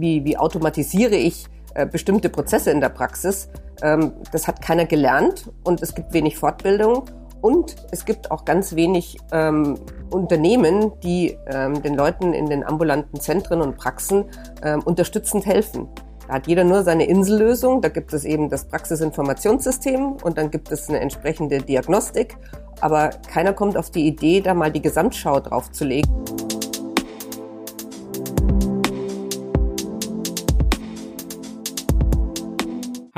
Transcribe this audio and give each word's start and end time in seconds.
Wie, 0.00 0.24
wie 0.24 0.36
automatisiere 0.36 1.16
ich 1.16 1.46
äh, 1.74 1.84
bestimmte 1.84 2.28
Prozesse 2.28 2.70
in 2.70 2.80
der 2.80 2.88
Praxis? 2.88 3.48
Ähm, 3.82 4.12
das 4.30 4.46
hat 4.46 4.62
keiner 4.62 4.86
gelernt 4.86 5.50
und 5.64 5.82
es 5.82 5.92
gibt 5.92 6.12
wenig 6.12 6.38
Fortbildung 6.38 7.06
und 7.40 7.74
es 7.90 8.04
gibt 8.04 8.30
auch 8.30 8.44
ganz 8.44 8.76
wenig 8.76 9.18
ähm, 9.32 9.76
Unternehmen, 10.10 10.92
die 11.02 11.36
ähm, 11.48 11.82
den 11.82 11.96
Leuten 11.96 12.32
in 12.32 12.46
den 12.48 12.62
ambulanten 12.62 13.18
Zentren 13.18 13.60
und 13.60 13.76
Praxen 13.76 14.26
ähm, 14.62 14.84
unterstützend 14.84 15.46
helfen. 15.46 15.88
Da 16.28 16.34
hat 16.34 16.46
jeder 16.46 16.62
nur 16.62 16.84
seine 16.84 17.08
Insellösung. 17.08 17.82
Da 17.82 17.88
gibt 17.88 18.12
es 18.12 18.24
eben 18.24 18.48
das 18.48 18.66
Praxisinformationssystem 18.66 20.12
und 20.22 20.38
dann 20.38 20.52
gibt 20.52 20.70
es 20.70 20.88
eine 20.88 21.00
entsprechende 21.00 21.58
Diagnostik. 21.58 22.36
Aber 22.80 23.10
keiner 23.26 23.52
kommt 23.52 23.76
auf 23.76 23.90
die 23.90 24.06
Idee, 24.06 24.42
da 24.42 24.54
mal 24.54 24.70
die 24.70 24.82
Gesamtschau 24.82 25.40
draufzulegen. 25.40 26.24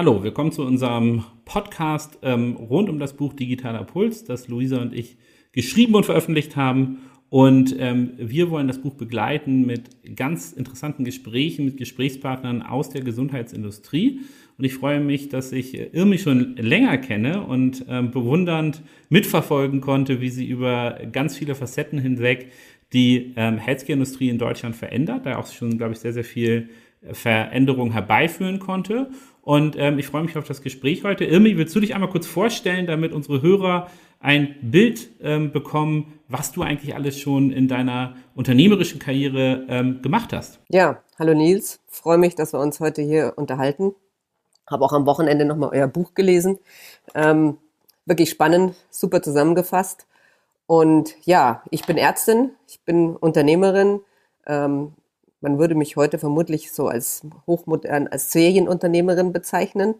Hallo, 0.01 0.23
willkommen 0.23 0.51
zu 0.51 0.65
unserem 0.65 1.25
Podcast 1.45 2.21
ähm, 2.23 2.57
rund 2.57 2.89
um 2.89 2.99
das 2.99 3.13
Buch 3.13 3.35
Digitaler 3.35 3.85
Puls, 3.85 4.25
das 4.25 4.49
Luisa 4.49 4.81
und 4.81 4.95
ich 4.95 5.19
geschrieben 5.53 5.95
und 5.95 6.07
veröffentlicht 6.07 6.57
haben. 6.57 7.03
Und 7.29 7.77
ähm, 7.79 8.13
wir 8.17 8.51
wollen 8.51 8.67
das 8.67 8.81
Buch 8.81 8.95
begleiten 8.95 9.67
mit 9.67 9.91
ganz 10.17 10.53
interessanten 10.53 11.05
Gesprächen 11.05 11.67
mit 11.67 11.77
Gesprächspartnern 11.77 12.63
aus 12.63 12.89
der 12.89 13.03
Gesundheitsindustrie. 13.03 14.21
Und 14.57 14.65
ich 14.65 14.73
freue 14.73 15.01
mich, 15.01 15.29
dass 15.29 15.53
ich 15.53 15.75
Irmi 15.93 16.17
schon 16.17 16.57
länger 16.57 16.97
kenne 16.97 17.43
und 17.43 17.85
ähm, 17.87 18.11
bewundernd 18.11 18.81
mitverfolgen 19.11 19.83
konnte, 19.83 20.23
wie 20.23 20.31
sie 20.31 20.47
über 20.47 20.98
ganz 21.12 21.37
viele 21.37 21.55
Facetten 21.55 21.98
hinweg 21.98 22.53
die 22.95 23.35
ähm, 23.37 23.59
Healthcare-Industrie 23.59 24.31
in 24.31 24.39
Deutschland 24.39 24.77
verändert, 24.77 25.27
da 25.27 25.37
auch 25.37 25.47
schon, 25.47 25.77
glaube 25.77 25.93
ich, 25.93 25.98
sehr, 25.98 26.15
sehr 26.15 26.25
viel 26.25 26.71
Veränderung 27.12 27.93
herbeiführen 27.93 28.59
konnte. 28.59 29.11
Und 29.51 29.75
ähm, 29.77 29.99
ich 29.99 30.07
freue 30.07 30.23
mich 30.23 30.39
auf 30.39 30.47
das 30.47 30.63
Gespräch 30.63 31.03
heute. 31.03 31.25
Irmi, 31.25 31.56
willst 31.56 31.75
du 31.75 31.81
dich 31.81 31.93
einmal 31.93 32.09
kurz 32.09 32.25
vorstellen, 32.25 32.87
damit 32.87 33.12
unsere 33.12 33.43
Hörer 33.43 33.89
ein 34.20 34.55
Bild 34.62 35.09
ähm, 35.20 35.51
bekommen, 35.51 36.20
was 36.29 36.53
du 36.53 36.62
eigentlich 36.62 36.95
alles 36.95 37.19
schon 37.19 37.51
in 37.51 37.67
deiner 37.67 38.15
unternehmerischen 38.37 39.01
Karriere 39.01 39.67
ähm, 39.69 40.03
gemacht 40.03 40.33
hast? 40.33 40.61
Ja, 40.69 41.03
hallo 41.19 41.34
Nils. 41.34 41.81
Freue 41.89 42.17
mich, 42.17 42.37
dass 42.37 42.53
wir 42.53 42.61
uns 42.61 42.79
heute 42.79 43.03
hier 43.03 43.33
unterhalten. 43.34 43.97
Habe 44.69 44.84
auch 44.84 44.92
am 44.92 45.05
Wochenende 45.05 45.45
nochmal 45.45 45.70
euer 45.73 45.89
Buch 45.89 46.14
gelesen. 46.14 46.61
Ähm, 47.17 47.59
wirklich 48.07 48.31
spannend, 48.31 48.77
super 48.89 49.20
zusammengefasst. 49.20 50.07
Und 50.67 51.17
ja, 51.27 51.64
ich 51.73 51.85
bin 51.87 51.97
Ärztin, 51.97 52.53
ich 52.69 52.83
bin 52.83 53.17
Unternehmerin, 53.17 53.98
ähm, 54.47 54.92
man 55.41 55.58
würde 55.58 55.74
mich 55.74 55.96
heute 55.96 56.19
vermutlich 56.19 56.72
so 56.72 56.88
als 56.88 57.22
hochmodern, 57.46 58.08
als 58.08 58.33
Serienunternehmerin 58.33 59.33
bezeichnen. 59.33 59.94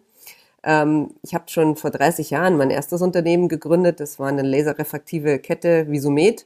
Ähm, 0.63 1.11
ich 1.23 1.33
habe 1.33 1.45
schon 1.47 1.75
vor 1.75 1.91
30 1.91 2.29
Jahren 2.29 2.57
mein 2.57 2.69
erstes 2.69 3.01
Unternehmen 3.01 3.49
gegründet. 3.49 3.99
Das 3.99 4.19
war 4.19 4.27
eine 4.27 4.43
laserrefraktive 4.43 5.39
Kette 5.39 5.89
Visumet 5.89 6.45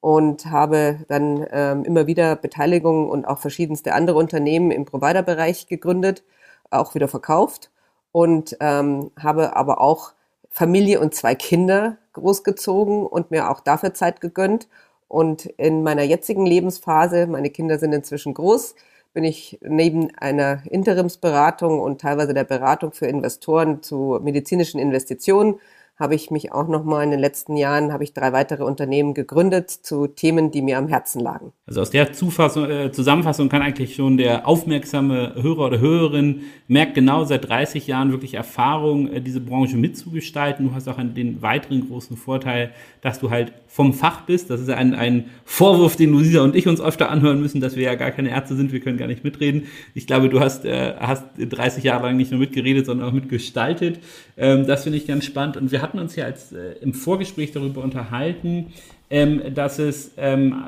und 0.00 0.46
habe 0.46 1.00
dann 1.08 1.46
ähm, 1.50 1.84
immer 1.84 2.06
wieder 2.06 2.36
Beteiligungen 2.36 3.10
und 3.10 3.26
auch 3.26 3.38
verschiedenste 3.38 3.94
andere 3.94 4.18
Unternehmen 4.18 4.70
im 4.70 4.84
Providerbereich 4.84 5.66
gegründet, 5.66 6.22
auch 6.70 6.94
wieder 6.94 7.08
verkauft 7.08 7.70
und 8.12 8.56
ähm, 8.60 9.10
habe 9.18 9.56
aber 9.56 9.80
auch 9.80 10.12
Familie 10.50 11.00
und 11.00 11.14
zwei 11.14 11.34
Kinder 11.34 11.98
großgezogen 12.12 13.06
und 13.06 13.30
mir 13.30 13.50
auch 13.50 13.60
dafür 13.60 13.94
Zeit 13.94 14.20
gegönnt 14.20 14.68
und 15.08 15.46
in 15.46 15.82
meiner 15.82 16.02
jetzigen 16.02 16.46
Lebensphase, 16.46 17.26
meine 17.26 17.50
Kinder 17.50 17.78
sind 17.78 17.92
inzwischen 17.92 18.34
groß, 18.34 18.74
bin 19.14 19.24
ich 19.24 19.58
neben 19.62 20.14
einer 20.16 20.62
Interimsberatung 20.70 21.80
und 21.80 22.00
teilweise 22.00 22.34
der 22.34 22.44
Beratung 22.44 22.92
für 22.92 23.06
Investoren 23.06 23.82
zu 23.82 24.20
medizinischen 24.22 24.78
Investitionen 24.78 25.58
habe 25.98 26.14
ich 26.14 26.30
mich 26.30 26.52
auch 26.52 26.68
noch 26.68 26.84
mal 26.84 27.02
in 27.02 27.10
den 27.10 27.18
letzten 27.18 27.56
Jahren 27.56 27.92
habe 27.92 28.04
ich 28.04 28.12
drei 28.12 28.32
weitere 28.32 28.62
Unternehmen 28.62 29.14
gegründet 29.14 29.70
zu 29.70 30.06
Themen, 30.06 30.50
die 30.50 30.62
mir 30.62 30.78
am 30.78 30.86
Herzen 30.86 31.20
lagen. 31.20 31.52
Also 31.66 31.80
aus 31.80 31.90
der 31.90 32.08
äh, 32.08 32.92
Zusammenfassung 32.92 33.48
kann 33.48 33.62
eigentlich 33.62 33.96
schon 33.96 34.16
der 34.16 34.46
aufmerksame 34.46 35.34
Hörer 35.34 35.66
oder 35.66 35.80
Hörerin 35.80 36.42
merkt 36.68 36.94
genau 36.94 37.24
seit 37.24 37.48
30 37.48 37.86
Jahren 37.88 38.12
wirklich 38.12 38.34
Erfahrung, 38.34 39.08
äh, 39.08 39.20
diese 39.20 39.40
Branche 39.40 39.76
mitzugestalten. 39.76 40.68
Du 40.68 40.74
hast 40.74 40.88
auch 40.88 40.98
den 40.98 41.42
weiteren 41.42 41.88
großen 41.88 42.16
Vorteil, 42.16 42.70
dass 43.00 43.18
du 43.18 43.30
halt 43.30 43.52
vom 43.68 43.92
Fach 43.92 44.22
bist. 44.22 44.50
Das 44.50 44.60
ist 44.60 44.70
ein, 44.70 44.94
ein 44.94 45.26
Vorwurf, 45.44 45.94
den 45.94 46.10
Luisa 46.10 46.42
und 46.42 46.56
ich 46.56 46.66
uns 46.66 46.80
öfter 46.80 47.10
anhören 47.10 47.40
müssen, 47.40 47.60
dass 47.60 47.76
wir 47.76 47.84
ja 47.84 47.94
gar 47.94 48.10
keine 48.10 48.30
Ärzte 48.30 48.56
sind, 48.56 48.72
wir 48.72 48.80
können 48.80 48.96
gar 48.96 49.06
nicht 49.06 49.22
mitreden. 49.22 49.64
Ich 49.94 50.06
glaube, 50.06 50.30
du 50.30 50.40
hast, 50.40 50.64
äh, 50.64 50.94
hast 50.98 51.24
30 51.38 51.84
Jahre 51.84 52.06
lang 52.06 52.16
nicht 52.16 52.30
nur 52.30 52.40
mitgeredet, 52.40 52.86
sondern 52.86 53.08
auch 53.08 53.12
mitgestaltet. 53.12 54.00
Ähm, 54.36 54.66
das 54.66 54.84
finde 54.84 54.98
ich 54.98 55.06
ganz 55.06 55.26
spannend. 55.26 55.58
Und 55.58 55.70
wir 55.70 55.82
hatten 55.82 55.98
uns 55.98 56.16
ja 56.16 56.24
als, 56.24 56.52
äh, 56.52 56.72
im 56.80 56.94
Vorgespräch 56.94 57.52
darüber 57.52 57.84
unterhalten, 57.84 58.72
ähm, 59.10 59.42
dass 59.54 59.78
es 59.78 60.12
ähm, 60.16 60.64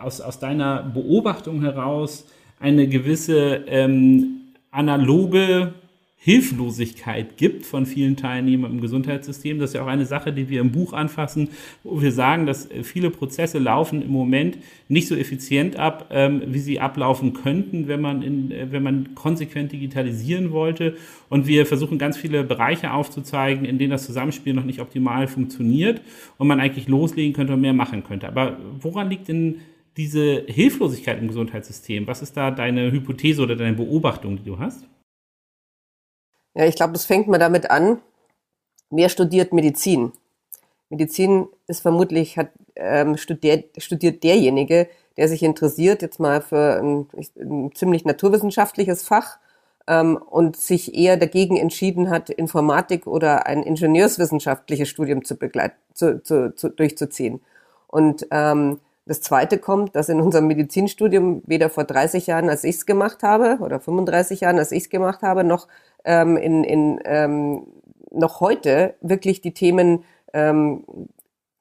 aus, 0.00 0.20
aus 0.20 0.38
deiner 0.38 0.82
Beobachtung 0.82 1.62
heraus 1.62 2.26
eine 2.60 2.86
gewisse 2.86 3.64
ähm, 3.66 4.42
analoge 4.70 5.72
Hilflosigkeit 6.24 7.36
gibt 7.36 7.66
von 7.66 7.84
vielen 7.84 8.16
Teilnehmern 8.16 8.72
im 8.72 8.80
Gesundheitssystem. 8.80 9.58
Das 9.58 9.70
ist 9.70 9.74
ja 9.74 9.82
auch 9.82 9.88
eine 9.88 10.06
Sache, 10.06 10.32
die 10.32 10.48
wir 10.48 10.62
im 10.62 10.72
Buch 10.72 10.94
anfassen, 10.94 11.50
wo 11.82 12.00
wir 12.00 12.12
sagen, 12.12 12.46
dass 12.46 12.70
äh, 12.70 12.82
viele 12.82 13.10
Prozesse 13.10 13.58
laufen 13.58 14.00
im 14.00 14.10
Moment 14.10 14.56
nicht 14.88 15.06
so 15.06 15.16
effizient 15.16 15.76
ab, 15.76 16.08
ähm, 16.10 16.42
wie 16.46 16.60
sie 16.60 16.80
ablaufen 16.80 17.34
könnten, 17.34 17.88
wenn 17.88 18.00
man, 18.00 18.22
in, 18.22 18.50
äh, 18.52 18.68
wenn 18.70 18.82
man 18.82 19.14
konsequent 19.14 19.72
digitalisieren 19.72 20.50
wollte. 20.50 20.96
Und 21.28 21.46
wir 21.46 21.66
versuchen 21.66 21.98
ganz 21.98 22.16
viele 22.16 22.42
Bereiche 22.42 22.94
aufzuzeigen, 22.94 23.66
in 23.66 23.76
denen 23.76 23.90
das 23.90 24.06
Zusammenspiel 24.06 24.54
noch 24.54 24.64
nicht 24.64 24.80
optimal 24.80 25.28
funktioniert 25.28 26.00
und 26.38 26.48
man 26.48 26.58
eigentlich 26.58 26.88
loslegen 26.88 27.34
könnte 27.34 27.52
und 27.52 27.60
mehr 27.60 27.74
machen 27.74 28.02
könnte. 28.02 28.28
Aber 28.28 28.56
woran 28.80 29.10
liegt 29.10 29.28
denn 29.28 29.56
diese 29.98 30.44
Hilflosigkeit 30.46 31.20
im 31.20 31.28
Gesundheitssystem? 31.28 32.06
Was 32.06 32.22
ist 32.22 32.34
da 32.34 32.50
deine 32.50 32.90
Hypothese 32.90 33.42
oder 33.42 33.56
deine 33.56 33.76
Beobachtung, 33.76 34.38
die 34.38 34.44
du 34.44 34.58
hast? 34.58 34.86
Ja, 36.54 36.66
ich 36.66 36.76
glaube, 36.76 36.92
das 36.92 37.04
fängt 37.04 37.28
mal 37.28 37.38
damit 37.38 37.70
an, 37.70 38.00
wer 38.90 39.08
studiert 39.08 39.52
Medizin? 39.52 40.12
Medizin 40.88 41.48
ist 41.66 41.80
vermutlich, 41.80 42.38
hat, 42.38 42.50
ähm, 42.76 43.16
studiert, 43.16 43.82
studiert 43.82 44.22
derjenige, 44.22 44.88
der 45.16 45.28
sich 45.28 45.42
interessiert 45.42 46.02
jetzt 46.02 46.20
mal 46.20 46.40
für 46.40 46.80
ein, 46.80 47.08
ein 47.38 47.72
ziemlich 47.74 48.04
naturwissenschaftliches 48.04 49.02
Fach 49.02 49.38
ähm, 49.88 50.16
und 50.16 50.56
sich 50.56 50.94
eher 50.94 51.16
dagegen 51.16 51.56
entschieden 51.56 52.10
hat, 52.10 52.30
Informatik 52.30 53.06
oder 53.06 53.46
ein 53.46 53.62
ingenieurswissenschaftliches 53.62 54.88
Studium 54.88 55.24
zu 55.24 55.36
begleiten, 55.36 55.76
zu, 55.92 56.22
zu, 56.22 56.54
zu, 56.54 56.68
durchzuziehen. 56.70 57.40
Und 57.88 58.26
ähm, 58.30 58.80
das 59.06 59.20
Zweite 59.20 59.58
kommt, 59.58 59.96
dass 59.96 60.08
in 60.08 60.20
unserem 60.20 60.46
Medizinstudium 60.46 61.42
weder 61.46 61.68
vor 61.68 61.84
30 61.84 62.26
Jahren, 62.26 62.48
als 62.48 62.64
ich 62.64 62.76
es 62.76 62.86
gemacht 62.86 63.22
habe, 63.22 63.58
oder 63.60 63.78
35 63.78 64.40
Jahren, 64.40 64.58
als 64.58 64.72
ich 64.72 64.84
es 64.84 64.90
gemacht 64.90 65.22
habe, 65.22 65.44
noch 65.44 65.68
ähm, 66.04 66.36
in, 66.36 66.64
in 66.64 67.00
ähm, 67.04 67.66
noch 68.10 68.40
heute 68.40 68.94
wirklich 69.00 69.40
die 69.40 69.54
Themen 69.54 70.04
ähm, 70.32 70.84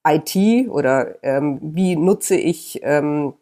IT 0.05 0.69
oder 0.69 1.23
ähm, 1.23 1.59
wie 1.61 1.95
nutze 1.95 2.35
ich 2.35 2.81
ähm, 2.83 3.33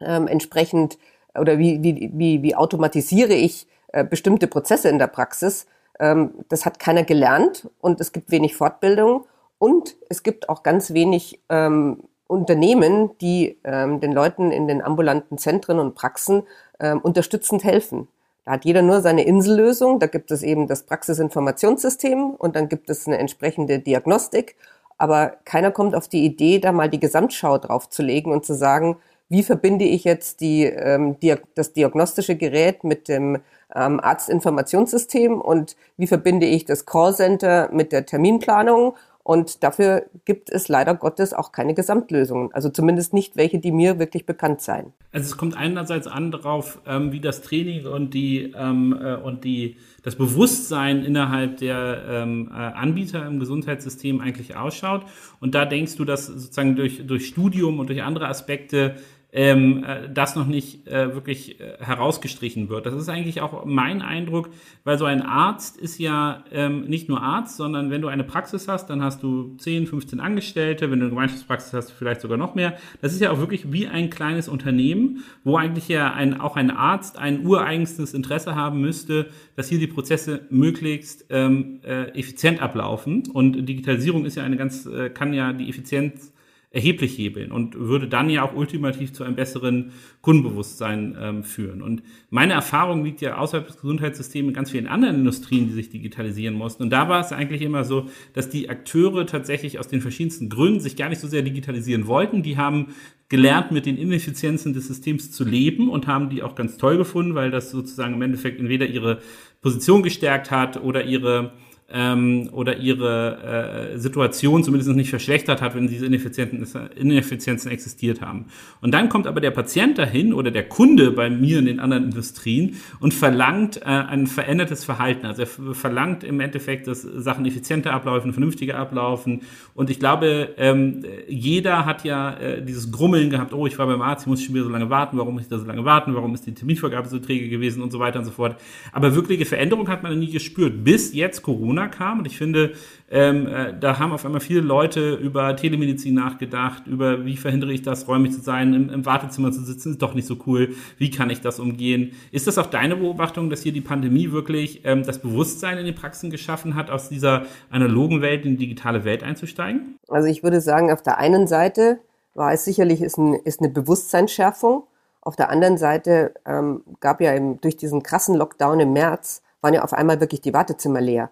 ähm, 0.00 0.28
entsprechend 0.28 0.98
oder 1.38 1.58
wie, 1.58 1.82
wie, 1.82 2.10
wie, 2.14 2.42
wie 2.42 2.54
automatisiere 2.54 3.34
ich 3.34 3.66
äh, 3.92 4.04
bestimmte 4.04 4.46
Prozesse 4.46 4.88
in 4.88 4.98
der 4.98 5.08
Praxis, 5.08 5.66
ähm, 5.98 6.32
das 6.48 6.64
hat 6.64 6.78
keiner 6.78 7.04
gelernt 7.04 7.68
und 7.80 8.00
es 8.00 8.12
gibt 8.12 8.30
wenig 8.30 8.56
Fortbildung 8.56 9.24
und 9.58 9.96
es 10.08 10.22
gibt 10.22 10.48
auch 10.48 10.62
ganz 10.62 10.94
wenig 10.94 11.40
ähm, 11.48 12.04
Unternehmen, 12.26 13.10
die 13.20 13.58
ähm, 13.64 14.00
den 14.00 14.12
Leuten 14.12 14.52
in 14.52 14.68
den 14.68 14.82
ambulanten 14.82 15.38
Zentren 15.38 15.78
und 15.78 15.94
Praxen 15.94 16.44
ähm, 16.78 17.00
unterstützend 17.00 17.64
helfen. 17.64 18.08
Da 18.50 18.54
hat 18.54 18.64
jeder 18.64 18.82
nur 18.82 19.00
seine 19.00 19.22
Insellösung. 19.22 20.00
Da 20.00 20.08
gibt 20.08 20.32
es 20.32 20.42
eben 20.42 20.66
das 20.66 20.82
Praxisinformationssystem 20.82 22.30
und 22.30 22.56
dann 22.56 22.68
gibt 22.68 22.90
es 22.90 23.06
eine 23.06 23.18
entsprechende 23.18 23.78
Diagnostik. 23.78 24.56
Aber 24.98 25.36
keiner 25.44 25.70
kommt 25.70 25.94
auf 25.94 26.08
die 26.08 26.24
Idee, 26.24 26.58
da 26.58 26.72
mal 26.72 26.90
die 26.90 26.98
Gesamtschau 26.98 27.58
draufzulegen 27.58 28.32
und 28.32 28.44
zu 28.44 28.54
sagen, 28.54 28.96
wie 29.28 29.44
verbinde 29.44 29.84
ich 29.84 30.02
jetzt 30.02 30.40
die, 30.40 30.64
ähm, 30.64 31.16
das 31.54 31.74
diagnostische 31.74 32.34
Gerät 32.34 32.82
mit 32.82 33.06
dem 33.06 33.38
ähm, 33.72 34.00
Arztinformationssystem 34.00 35.40
und 35.40 35.76
wie 35.96 36.08
verbinde 36.08 36.46
ich 36.46 36.64
das 36.64 36.86
Callcenter 36.86 37.68
mit 37.72 37.92
der 37.92 38.04
Terminplanung 38.04 38.96
und 39.22 39.62
dafür 39.62 40.06
gibt 40.24 40.50
es 40.50 40.68
leider 40.68 40.94
Gottes 40.94 41.34
auch 41.34 41.52
keine 41.52 41.74
Gesamtlösungen. 41.74 42.52
Also 42.52 42.70
zumindest 42.70 43.12
nicht 43.12 43.36
welche, 43.36 43.58
die 43.58 43.70
mir 43.70 43.98
wirklich 43.98 44.24
bekannt 44.24 44.62
seien. 44.62 44.92
Also 45.12 45.26
es 45.26 45.36
kommt 45.36 45.56
einerseits 45.56 46.06
an 46.06 46.30
darauf, 46.30 46.80
ähm, 46.86 47.12
wie 47.12 47.20
das 47.20 47.42
Training 47.42 47.86
und 47.86 48.14
die 48.14 48.52
ähm, 48.56 48.98
äh, 49.00 49.16
und 49.16 49.44
die 49.44 49.76
das 50.02 50.16
Bewusstsein 50.16 51.04
innerhalb 51.04 51.58
der 51.58 52.02
ähm, 52.08 52.50
äh, 52.50 52.54
Anbieter 52.54 53.26
im 53.26 53.38
Gesundheitssystem 53.38 54.20
eigentlich 54.20 54.56
ausschaut. 54.56 55.04
Und 55.40 55.54
da 55.54 55.66
denkst 55.66 55.96
du, 55.96 56.04
dass 56.04 56.26
sozusagen 56.26 56.76
durch 56.76 57.06
durch 57.06 57.26
Studium 57.26 57.78
und 57.78 57.88
durch 57.88 58.02
andere 58.02 58.28
Aspekte 58.28 58.96
ähm, 59.32 59.84
äh, 59.84 60.08
das 60.12 60.34
noch 60.34 60.46
nicht 60.46 60.88
äh, 60.88 61.14
wirklich 61.14 61.60
äh, 61.60 61.76
herausgestrichen 61.78 62.68
wird. 62.68 62.86
Das 62.86 62.94
ist 62.94 63.08
eigentlich 63.08 63.40
auch 63.40 63.64
mein 63.64 64.02
Eindruck, 64.02 64.50
weil 64.84 64.98
so 64.98 65.04
ein 65.04 65.22
Arzt 65.22 65.76
ist 65.76 65.98
ja 65.98 66.44
ähm, 66.50 66.84
nicht 66.86 67.08
nur 67.08 67.22
Arzt, 67.22 67.56
sondern 67.56 67.90
wenn 67.90 68.02
du 68.02 68.08
eine 68.08 68.24
Praxis 68.24 68.66
hast, 68.66 68.90
dann 68.90 69.02
hast 69.02 69.22
du 69.22 69.56
10, 69.56 69.86
15 69.86 70.20
Angestellte, 70.20 70.90
wenn 70.90 70.98
du 70.98 71.06
eine 71.06 71.10
Gemeinschaftspraxis 71.10 71.72
hast, 71.72 71.90
vielleicht 71.92 72.20
sogar 72.20 72.38
noch 72.38 72.54
mehr. 72.54 72.76
Das 73.00 73.12
ist 73.12 73.20
ja 73.20 73.30
auch 73.30 73.38
wirklich 73.38 73.72
wie 73.72 73.86
ein 73.86 74.10
kleines 74.10 74.48
Unternehmen, 74.48 75.24
wo 75.44 75.56
eigentlich 75.56 75.88
ja 75.88 76.12
ein, 76.12 76.40
auch 76.40 76.56
ein 76.56 76.70
Arzt 76.70 77.18
ein 77.18 77.46
ureigenstes 77.46 78.14
Interesse 78.14 78.56
haben 78.56 78.80
müsste, 78.80 79.28
dass 79.54 79.68
hier 79.68 79.78
die 79.78 79.86
Prozesse 79.86 80.46
möglichst 80.50 81.26
ähm, 81.30 81.80
äh, 81.84 82.08
effizient 82.18 82.60
ablaufen. 82.60 83.22
Und 83.32 83.68
Digitalisierung 83.68 84.24
ist 84.24 84.36
ja 84.36 84.42
eine 84.42 84.56
ganz, 84.56 84.86
äh, 84.86 85.10
kann 85.10 85.32
ja 85.32 85.52
die 85.52 85.68
Effizienz 85.68 86.32
erheblich 86.72 87.18
hebeln 87.18 87.50
und 87.50 87.74
würde 87.76 88.06
dann 88.06 88.30
ja 88.30 88.44
auch 88.44 88.54
ultimativ 88.54 89.12
zu 89.12 89.24
einem 89.24 89.34
besseren 89.34 89.90
Kundenbewusstsein 90.20 91.16
ähm, 91.20 91.42
führen. 91.42 91.82
Und 91.82 92.04
meine 92.30 92.52
Erfahrung 92.52 93.04
liegt 93.04 93.20
ja 93.20 93.38
außerhalb 93.38 93.66
des 93.66 93.80
Gesundheitssystems 93.80 94.48
in 94.48 94.54
ganz 94.54 94.70
vielen 94.70 94.86
anderen 94.86 95.16
Industrien, 95.16 95.66
die 95.66 95.72
sich 95.72 95.90
digitalisieren 95.90 96.54
mussten. 96.54 96.84
Und 96.84 96.90
da 96.90 97.08
war 97.08 97.20
es 97.20 97.32
eigentlich 97.32 97.62
immer 97.62 97.82
so, 97.82 98.08
dass 98.34 98.50
die 98.50 98.70
Akteure 98.70 99.26
tatsächlich 99.26 99.80
aus 99.80 99.88
den 99.88 100.00
verschiedensten 100.00 100.48
Gründen 100.48 100.78
sich 100.78 100.94
gar 100.94 101.08
nicht 101.08 101.20
so 101.20 101.26
sehr 101.26 101.42
digitalisieren 101.42 102.06
wollten. 102.06 102.44
Die 102.44 102.56
haben 102.56 102.94
gelernt, 103.28 103.72
mit 103.72 103.86
den 103.86 103.96
Ineffizienzen 103.96 104.72
des 104.72 104.86
Systems 104.86 105.32
zu 105.32 105.44
leben 105.44 105.88
und 105.88 106.06
haben 106.06 106.30
die 106.30 106.44
auch 106.44 106.54
ganz 106.54 106.76
toll 106.76 106.96
gefunden, 106.98 107.34
weil 107.34 107.50
das 107.50 107.72
sozusagen 107.72 108.14
im 108.14 108.22
Endeffekt 108.22 108.60
entweder 108.60 108.86
ihre 108.86 109.20
Position 109.60 110.04
gestärkt 110.04 110.52
hat 110.52 110.80
oder 110.80 111.04
ihre 111.04 111.52
ähm, 111.92 112.48
oder 112.52 112.76
ihre 112.76 113.92
äh, 113.94 113.98
Situation 113.98 114.62
zumindest 114.64 114.94
nicht 114.94 115.10
verschlechtert 115.10 115.60
hat, 115.60 115.74
wenn 115.74 115.88
diese 115.88 116.06
Ineffizienzen 116.06 117.70
existiert 117.70 118.20
haben. 118.20 118.46
Und 118.80 118.92
dann 118.92 119.08
kommt 119.08 119.26
aber 119.26 119.40
der 119.40 119.50
Patient 119.50 119.98
dahin 119.98 120.32
oder 120.32 120.50
der 120.50 120.68
Kunde 120.68 121.10
bei 121.10 121.30
mir 121.30 121.58
in 121.58 121.66
den 121.66 121.80
anderen 121.80 122.04
Industrien 122.04 122.76
und 123.00 123.14
verlangt 123.14 123.78
äh, 123.78 123.84
ein 123.84 124.26
verändertes 124.26 124.84
Verhalten. 124.84 125.26
Also 125.26 125.42
er 125.42 125.74
verlangt 125.74 126.24
im 126.24 126.40
Endeffekt, 126.40 126.86
dass 126.86 127.02
Sachen 127.02 127.44
effizienter 127.44 127.92
ablaufen, 127.92 128.32
vernünftiger 128.32 128.78
ablaufen. 128.78 129.42
Und 129.74 129.90
ich 129.90 129.98
glaube, 129.98 130.54
ähm, 130.58 131.04
jeder 131.28 131.86
hat 131.86 132.04
ja 132.04 132.34
äh, 132.34 132.64
dieses 132.64 132.92
Grummeln 132.92 133.30
gehabt, 133.30 133.52
oh, 133.52 133.66
ich 133.66 133.78
war 133.78 133.86
beim 133.86 134.02
Arzt, 134.02 134.24
ich 134.24 134.28
muss 134.28 134.42
schon 134.42 134.54
wieder 134.54 134.64
so 134.64 134.70
lange 134.70 134.90
warten, 134.90 135.18
warum 135.18 135.34
muss 135.34 135.44
ich 135.44 135.48
da 135.48 135.58
so 135.58 135.66
lange 135.66 135.84
warten, 135.84 136.14
warum 136.14 136.34
ist 136.34 136.46
die 136.46 136.54
Terminvergabe 136.54 137.08
so 137.08 137.18
träge 137.18 137.48
gewesen 137.48 137.82
und 137.82 137.90
so 137.90 137.98
weiter 137.98 138.18
und 138.18 138.24
so 138.24 138.30
fort. 138.30 138.60
Aber 138.92 139.14
wirkliche 139.14 139.44
Veränderung 139.44 139.88
hat 139.88 140.02
man 140.02 140.18
nie 140.18 140.30
gespürt, 140.30 140.84
bis 140.84 141.12
jetzt 141.14 141.42
Corona 141.42 141.79
Corona 141.80 141.88
kam. 141.88 142.18
Und 142.20 142.26
ich 142.26 142.36
finde, 142.36 142.72
ähm, 143.10 143.46
äh, 143.46 143.74
da 143.78 143.98
haben 143.98 144.12
auf 144.12 144.24
einmal 144.24 144.40
viele 144.40 144.60
Leute 144.60 145.14
über 145.14 145.56
Telemedizin 145.56 146.14
nachgedacht, 146.14 146.86
über 146.86 147.24
wie 147.24 147.36
verhindere 147.36 147.72
ich 147.72 147.82
das, 147.82 148.06
räumlich 148.06 148.32
zu 148.32 148.40
sein, 148.40 148.74
im, 148.74 148.90
im, 148.90 149.06
Wartezimmer 149.06 149.52
zu 149.52 149.62
sitzen, 149.62 149.92
ist 149.92 150.02
doch 150.02 150.14
nicht 150.14 150.26
so 150.26 150.36
cool. 150.46 150.74
Wie 150.98 151.10
kann 151.10 151.30
ich 151.30 151.40
das 151.40 151.58
umgehen? 151.58 152.12
Ist 152.30 152.46
das 152.46 152.58
auch 152.58 152.66
deine 152.66 152.96
Beobachtung, 152.96 153.50
dass 153.50 153.62
hier 153.62 153.72
die 153.72 153.80
Pandemie 153.80 154.32
wirklich 154.32 154.82
ähm, 154.84 155.04
das 155.04 155.20
Bewusstsein 155.20 155.78
in 155.78 155.86
den 155.86 155.94
Praxen 155.94 156.30
geschaffen 156.30 156.74
hat, 156.74 156.90
aus 156.90 157.08
dieser 157.08 157.44
analogen 157.70 158.22
Welt 158.22 158.44
in 158.44 158.52
die 158.52 158.66
digitale 158.66 159.04
Welt 159.04 159.22
einzusteigen? 159.22 159.96
Also 160.08 160.28
ich 160.28 160.42
würde 160.42 160.60
sagen, 160.60 160.92
auf 160.92 161.02
der 161.02 161.18
einen 161.18 161.46
Seite 161.46 161.98
war 162.34 162.52
es 162.52 162.64
sicherlich 162.64 163.02
ist, 163.02 163.18
ein, 163.18 163.34
ist 163.34 163.60
eine 163.60 163.70
Bewusstseinsschärfung. 163.70 164.84
Auf 165.22 165.36
der 165.36 165.50
anderen 165.50 165.76
Seite 165.76 166.32
ähm, 166.46 166.82
gab 167.00 167.20
ja 167.20 167.32
im, 167.32 167.60
durch 167.60 167.76
diesen 167.76 168.02
krassen 168.02 168.36
Lockdown 168.36 168.80
im 168.80 168.92
März 168.92 169.42
waren 169.60 169.74
ja 169.74 169.82
auf 169.82 169.92
einmal 169.92 170.20
wirklich 170.20 170.40
die 170.40 170.54
Wartezimmer 170.54 171.00
leer. 171.00 171.30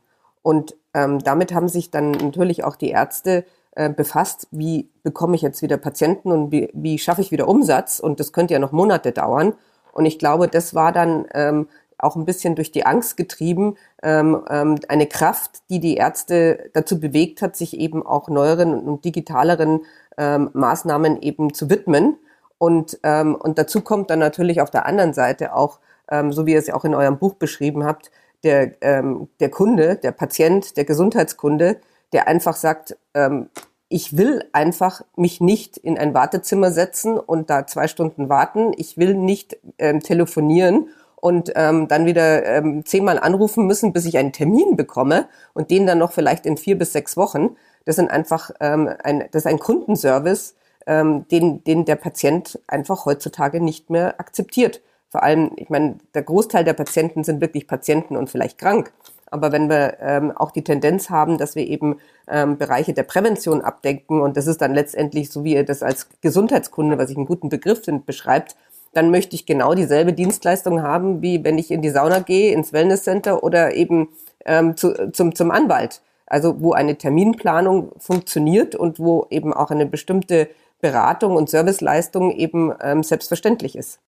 Und 0.49 0.77
ähm, 0.95 1.19
damit 1.19 1.53
haben 1.53 1.69
sich 1.69 1.91
dann 1.91 2.13
natürlich 2.13 2.65
auch 2.65 2.75
die 2.75 2.89
Ärzte 2.89 3.45
äh, 3.73 3.91
befasst, 3.91 4.49
wie 4.51 4.89
bekomme 5.03 5.37
ich 5.37 5.43
jetzt 5.43 5.61
wieder 5.61 5.77
Patienten 5.77 6.33
und 6.33 6.51
wie, 6.51 6.71
wie 6.73 6.99
schaffe 6.99 7.21
ich 7.21 7.31
wieder 7.31 7.49
Umsatz. 7.49 8.01
Und 8.01 8.19
das 8.19 8.33
könnte 8.33 8.55
ja 8.55 8.59
noch 8.59 8.73
Monate 8.73 9.13
dauern. 9.13 9.53
Und 9.93 10.07
ich 10.07 10.19
glaube, 10.19 10.49
das 10.49 10.75
war 10.75 10.91
dann 10.91 11.27
ähm, 11.35 11.69
auch 11.99 12.17
ein 12.17 12.25
bisschen 12.25 12.55
durch 12.55 12.73
die 12.73 12.87
Angst 12.87 13.19
getrieben, 13.19 13.77
ähm, 14.03 14.43
ähm, 14.49 14.77
eine 14.89 15.07
Kraft, 15.07 15.69
die 15.69 15.81
die 15.81 15.97
Ärzte 15.97 16.71
dazu 16.73 16.99
bewegt 16.99 17.43
hat, 17.43 17.55
sich 17.55 17.79
eben 17.79 18.03
auch 18.03 18.31
neueren 18.31 18.73
und 18.73 19.05
digitaleren 19.05 19.83
ähm, 20.17 20.49
Maßnahmen 20.55 21.21
eben 21.21 21.53
zu 21.53 21.69
widmen. 21.69 22.17
Und, 22.57 22.99
ähm, 23.03 23.35
und 23.35 23.59
dazu 23.59 23.83
kommt 23.83 24.09
dann 24.09 24.21
natürlich 24.21 24.63
auf 24.63 24.71
der 24.71 24.87
anderen 24.87 25.13
Seite 25.13 25.55
auch, 25.55 25.79
ähm, 26.11 26.33
so 26.33 26.47
wie 26.47 26.53
ihr 26.53 26.59
es 26.59 26.69
ja 26.69 26.75
auch 26.75 26.87
in 26.87 26.95
eurem 26.95 27.19
Buch 27.19 27.35
beschrieben 27.35 27.85
habt, 27.85 28.11
der, 28.45 28.73
ähm, 28.83 29.29
der 29.41 29.51
Kunde, 29.51 29.97
der 29.97 30.13
Patient, 30.13 30.77
der 30.77 30.85
Gesundheitskunde, 30.85 31.81
der 32.13 32.29
einfach 32.29 32.57
sagt, 32.57 32.97
ähm, 33.15 33.51
ich 33.89 34.17
will 34.17 34.45
einfach 34.53 35.03
mich 35.17 35.41
nicht 35.41 35.77
in 35.79 35.99
ein 35.99 36.13
Wartezimmer 36.13 36.71
setzen 36.71 37.19
und 37.19 37.49
da 37.49 37.67
zwei 37.67 37.89
Stunden 37.89 38.29
warten. 38.29 38.73
Ich 38.77 38.99
will 38.99 39.15
nicht 39.15 39.59
ähm, 39.79 40.01
telefonieren 40.01 40.91
und 41.17 41.53
ähm, 41.57 41.89
dann 41.89 42.07
wieder 42.07 42.45
ähm, 42.45 42.85
zehnmal 42.85 43.19
anrufen 43.19 43.67
müssen, 43.67 43.93
bis 43.93 44.05
ich 44.05 44.19
einen 44.19 44.33
Termin 44.33 44.77
bekomme 44.77 45.27
und 45.55 45.71
den 45.71 45.87
dann 45.87 45.99
noch 45.99 46.13
vielleicht 46.13 46.47
in 46.47 46.57
vier 46.57 46.79
bis 46.79 46.93
sechs 46.93 47.17
Wochen. 47.17 47.57
Das 47.87 47.97
sind 47.97 48.11
einfach 48.11 48.51
ähm, 48.61 48.91
ein, 49.03 49.25
das 49.33 49.43
ist 49.43 49.47
ein 49.47 49.59
Kundenservice, 49.59 50.55
ähm, 50.87 51.27
den, 51.29 51.65
den 51.65 51.87
der 51.87 51.97
Patient 51.97 52.61
einfach 52.67 53.07
heutzutage 53.07 53.61
nicht 53.61 53.91
mehr 53.91 54.21
akzeptiert. 54.21 54.83
Vor 55.11 55.23
allem, 55.23 55.53
ich 55.57 55.71
meine, 55.71 55.99
der 56.15 56.23
Großteil 56.23 56.65
der 56.65 56.75
Patienten 56.75 57.25
sind 57.25 57.41
wirklich 57.41 57.67
Patienten 57.67 58.17
und 58.17 58.29
vielleicht 58.29 58.59
krank. 58.59 58.93
Aber 59.31 59.53
wenn 59.53 59.69
wir 59.69 59.99
ähm, 60.01 60.33
auch 60.35 60.51
die 60.51 60.65
Tendenz 60.65 61.11
haben, 61.11 61.39
dass 61.39 61.55
wir 61.55 61.67
eben 61.67 61.99
ähm, 62.29 62.57
Bereiche 62.57 62.95
der 62.95 63.03
Prävention 63.03 63.61
abdenken 63.61 64.21
und 64.21 64.37
das 64.37 64.47
ist 64.47 64.61
dann 64.61 64.75
letztendlich, 64.75 65.31
so 65.31 65.45
wie 65.45 65.55
ihr 65.55 65.65
das 65.65 65.83
als 65.83 66.09
Gesundheitskunde, 66.21 66.99
was 66.99 67.11
ich 67.11 67.17
einen 67.17 67.27
guten 67.27 67.49
Begriff 67.49 67.85
finde, 67.85 68.05
beschreibt, 68.05 68.57
dann 68.95 69.11
möchte 69.11 69.35
ich 69.35 69.45
genau 69.45 69.75
dieselbe 69.75 70.13
Dienstleistung 70.13 70.83
haben, 70.83 71.21
wie 71.21 71.45
wenn 71.45 71.59
ich 71.59 71.71
in 71.71 71.83
die 71.83 71.91
Sauna 71.91 72.21
gehe, 72.21 72.53
ins 72.53 72.73
Wellnesscenter 72.73 73.43
oder 73.43 73.75
eben 73.75 74.09
ähm, 74.47 74.77
zu, 74.77 75.11
zum, 75.13 75.35
zum 75.35 75.51
Anwalt. 75.51 76.01
Also 76.27 76.61
wo 76.61 76.73
eine 76.73 76.97
Terminplanung 76.97 77.93
funktioniert 77.99 78.75
und 78.75 78.99
wo 78.99 79.27
eben 79.31 79.53
auch 79.53 79.71
eine 79.71 79.87
bestimmte 79.87 80.49
Beratung 80.81 81.37
und 81.37 81.51
Serviceleistung 81.51 82.33
eben 82.33 82.73
ähm, 82.83 83.03
selbstverständlich 83.03 83.77
ist. 83.77 84.01